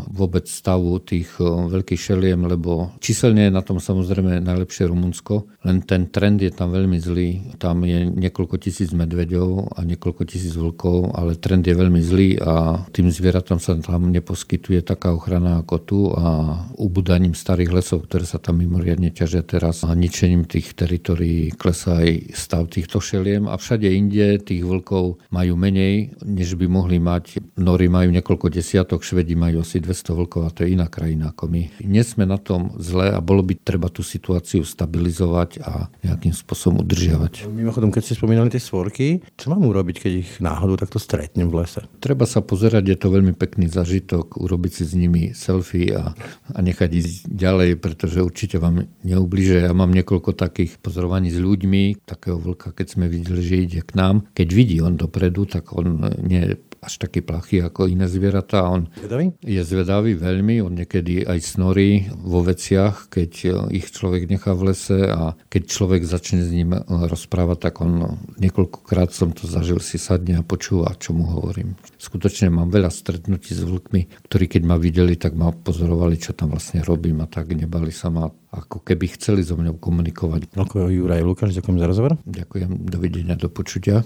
vôbec 0.09 0.49
stavu 0.49 0.97
tých 0.97 1.29
e, 1.37 1.45
veľkých 1.45 2.01
šeliem, 2.01 2.49
lebo 2.49 2.97
číselne 2.97 3.45
je 3.45 3.53
na 3.53 3.61
tom 3.61 3.77
samozrejme 3.77 4.41
najlepšie 4.41 4.89
Rumunsko, 4.89 5.45
len 5.67 5.85
ten 5.85 6.09
trend 6.09 6.41
je 6.41 6.49
tam 6.49 6.73
veľmi 6.73 6.97
zlý. 6.97 7.29
Tam 7.61 7.85
je 7.85 8.09
niekoľko 8.09 8.57
tisíc 8.57 8.89
medveďov 8.95 9.77
a 9.77 9.85
niekoľko 9.85 10.25
tisíc 10.25 10.57
vlkov, 10.57 11.13
ale 11.13 11.37
trend 11.37 11.67
je 11.67 11.75
veľmi 11.75 12.01
zlý 12.01 12.29
a 12.39 12.78
tým 12.95 13.11
zvieratom 13.11 13.59
sa 13.59 13.75
tam 13.75 14.07
neposkytuje 14.07 14.81
taká 14.81 15.11
ochrana 15.11 15.59
ako 15.59 15.75
tu 15.83 15.99
a 16.15 16.55
ubudaním 16.79 17.35
starých 17.35 17.75
lesov, 17.75 18.07
ktoré 18.07 18.23
sa 18.23 18.39
tam 18.39 18.63
mimoriadne 18.63 19.11
ťažia 19.11 19.43
teraz 19.43 19.83
a 19.83 19.91
ničením 19.91 20.47
tých 20.47 20.71
teritorií 20.73 21.51
klesá 21.53 21.99
aj 21.99 22.31
stav 22.31 22.71
týchto 22.71 23.03
šeliem 23.03 23.51
a 23.51 23.59
všade 23.59 23.89
inde 23.91 24.39
tých 24.39 24.63
vlkov 24.63 25.19
majú 25.33 25.53
menej, 25.59 26.15
než 26.23 26.55
by 26.55 26.65
mohli 26.71 27.01
mať. 27.03 27.43
Nory 27.59 27.91
majú 27.91 28.15
niekoľko 28.15 28.47
desiatok, 28.47 29.03
Švedi 29.03 29.35
majú 29.35 29.65
asi 29.65 29.83
200 29.83 30.15
vlkov 30.15 30.41
a 30.47 30.53
to 30.55 30.63
je 30.63 30.77
iná 30.77 30.87
krajina 30.87 31.35
ako 31.35 31.51
my. 31.51 31.83
Nie 31.83 32.07
sme 32.07 32.23
na 32.23 32.39
tom 32.39 32.77
zle 32.79 33.11
a 33.11 33.19
bolo 33.19 33.43
by 33.43 33.59
treba 33.59 33.91
tú 33.91 34.05
situáciu 34.05 34.63
stabilizovať 34.63 35.59
a 35.65 35.91
nejakým 36.05 36.31
spôsobom 36.31 36.85
udržiavať. 36.85 37.49
Mimochodom, 37.49 37.91
keď 37.91 38.01
ste 38.07 38.15
spomínali 38.15 38.47
tie 38.53 38.61
svorky, 38.61 39.19
čo 39.35 39.51
mám 39.51 39.65
urobiť, 39.67 39.95
keď 39.99 40.11
ich 40.15 40.31
náhodou 40.39 40.79
takto 40.79 41.01
stretnem 41.01 41.49
v 41.49 41.65
lese? 41.65 41.81
Treba 41.99 42.23
sa 42.29 42.39
pozrieť 42.39 42.68
pozerať, 42.69 42.85
je 42.85 42.97
to 43.01 43.09
veľmi 43.09 43.33
pekný 43.33 43.65
zažitok, 43.65 44.37
urobiť 44.37 44.71
si 44.77 44.83
s 44.85 44.93
nimi 44.93 45.33
selfie 45.33 45.89
a, 45.97 46.13
a 46.53 46.59
nechať 46.61 46.89
ísť 47.01 47.13
ďalej, 47.25 47.81
pretože 47.81 48.21
určite 48.21 48.61
vám 48.61 48.85
neubliže. 49.01 49.65
Ja 49.65 49.73
mám 49.73 49.89
niekoľko 49.89 50.37
takých 50.37 50.77
pozorovaní 50.77 51.33
s 51.33 51.41
ľuďmi, 51.41 52.05
takého 52.05 52.37
vlka, 52.37 52.77
keď 52.77 52.87
sme 52.93 53.09
videli, 53.09 53.41
že 53.41 53.55
ide 53.65 53.81
k 53.81 53.97
nám. 53.97 54.29
Keď 54.37 54.47
vidí 54.53 54.77
on 54.85 55.01
dopredu, 55.01 55.49
tak 55.49 55.73
on 55.73 56.13
nie 56.21 56.61
až 56.79 56.93
taký 56.99 57.19
plachý 57.23 57.63
ako 57.63 57.91
iné 57.91 58.07
zvieratá. 58.07 58.67
On 58.67 58.87
zvedavý? 58.95 59.35
je 59.43 59.61
zvedavý 59.63 60.15
veľmi, 60.15 60.63
on 60.63 60.73
niekedy 60.75 61.27
aj 61.27 61.39
snorí 61.43 62.07
vo 62.15 62.43
veciach, 62.43 63.11
keď 63.11 63.31
ich 63.69 63.91
človek 63.91 64.31
nechá 64.31 64.55
v 64.55 64.71
lese 64.71 65.11
a 65.11 65.35
keď 65.51 65.63
človek 65.67 66.01
začne 66.07 66.43
s 66.43 66.49
ním 66.51 66.75
rozprávať, 66.87 67.57
tak 67.69 67.83
on 67.83 68.19
niekoľkokrát 68.39 69.11
som 69.11 69.35
to 69.35 69.45
zažil, 69.45 69.79
si 69.83 69.99
sadne 69.99 70.39
a 70.39 70.43
počúva, 70.43 70.95
čo 70.95 71.15
mu 71.15 71.27
hovorím. 71.27 71.75
Skutočne 71.99 72.51
mám 72.51 72.71
veľa 72.71 72.91
stretnutí 72.91 73.51
s 73.51 73.63
vlkmi, 73.63 74.27
ktorí 74.27 74.45
keď 74.47 74.61
ma 74.63 74.75
videli, 74.79 75.19
tak 75.19 75.35
ma 75.35 75.51
pozorovali, 75.51 76.19
čo 76.19 76.35
tam 76.35 76.55
vlastne 76.55 76.83
robím 76.83 77.23
a 77.23 77.27
tak 77.27 77.51
nebali 77.51 77.91
sa 77.91 78.07
ma 78.11 78.27
ako 78.49 78.81
keby 78.81 79.05
chceli 79.13 79.45
so 79.45 79.53
mnou 79.53 79.77
komunikovať. 79.77 80.57
Ako 80.57 80.89
Juraj 80.89 81.21
Lukáš, 81.21 81.53
ďakujem 81.53 81.77
za 81.77 81.87
rozhovor. 81.87 82.17
Ďakujem, 82.25 82.89
dovidenia, 82.89 83.37
do 83.37 83.49
počutia. 83.49 84.01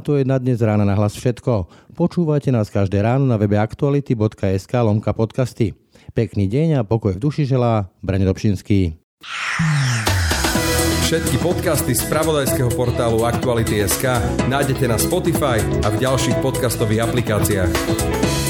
A 0.00 0.02
to 0.02 0.16
je 0.16 0.24
na 0.24 0.40
dnes 0.40 0.56
rána 0.64 0.88
na 0.88 0.96
hlas 0.96 1.12
všetko. 1.12 1.68
Počúvajte 1.92 2.48
nás 2.48 2.72
každé 2.72 3.04
ráno 3.04 3.28
na 3.28 3.36
webe 3.36 3.60
aktuality.sk 3.60 4.72
lomka 4.80 5.12
podcasty. 5.12 5.76
Pekný 6.16 6.48
deň 6.48 6.80
a 6.80 6.88
pokoj 6.88 7.12
v 7.12 7.20
duši 7.20 7.44
želá 7.44 7.92
Brane 8.00 8.24
Dobšinský. 8.24 8.96
Všetky 11.04 11.36
podcasty 11.44 11.92
z 11.92 12.00
pravodajského 12.08 12.72
portálu 12.72 13.28
Aktuality.sk 13.28 14.08
nájdete 14.48 14.88
na 14.88 14.96
Spotify 14.96 15.60
a 15.84 15.92
v 15.92 16.00
ďalších 16.00 16.40
podcastových 16.40 17.04
aplikáciách. 17.04 18.49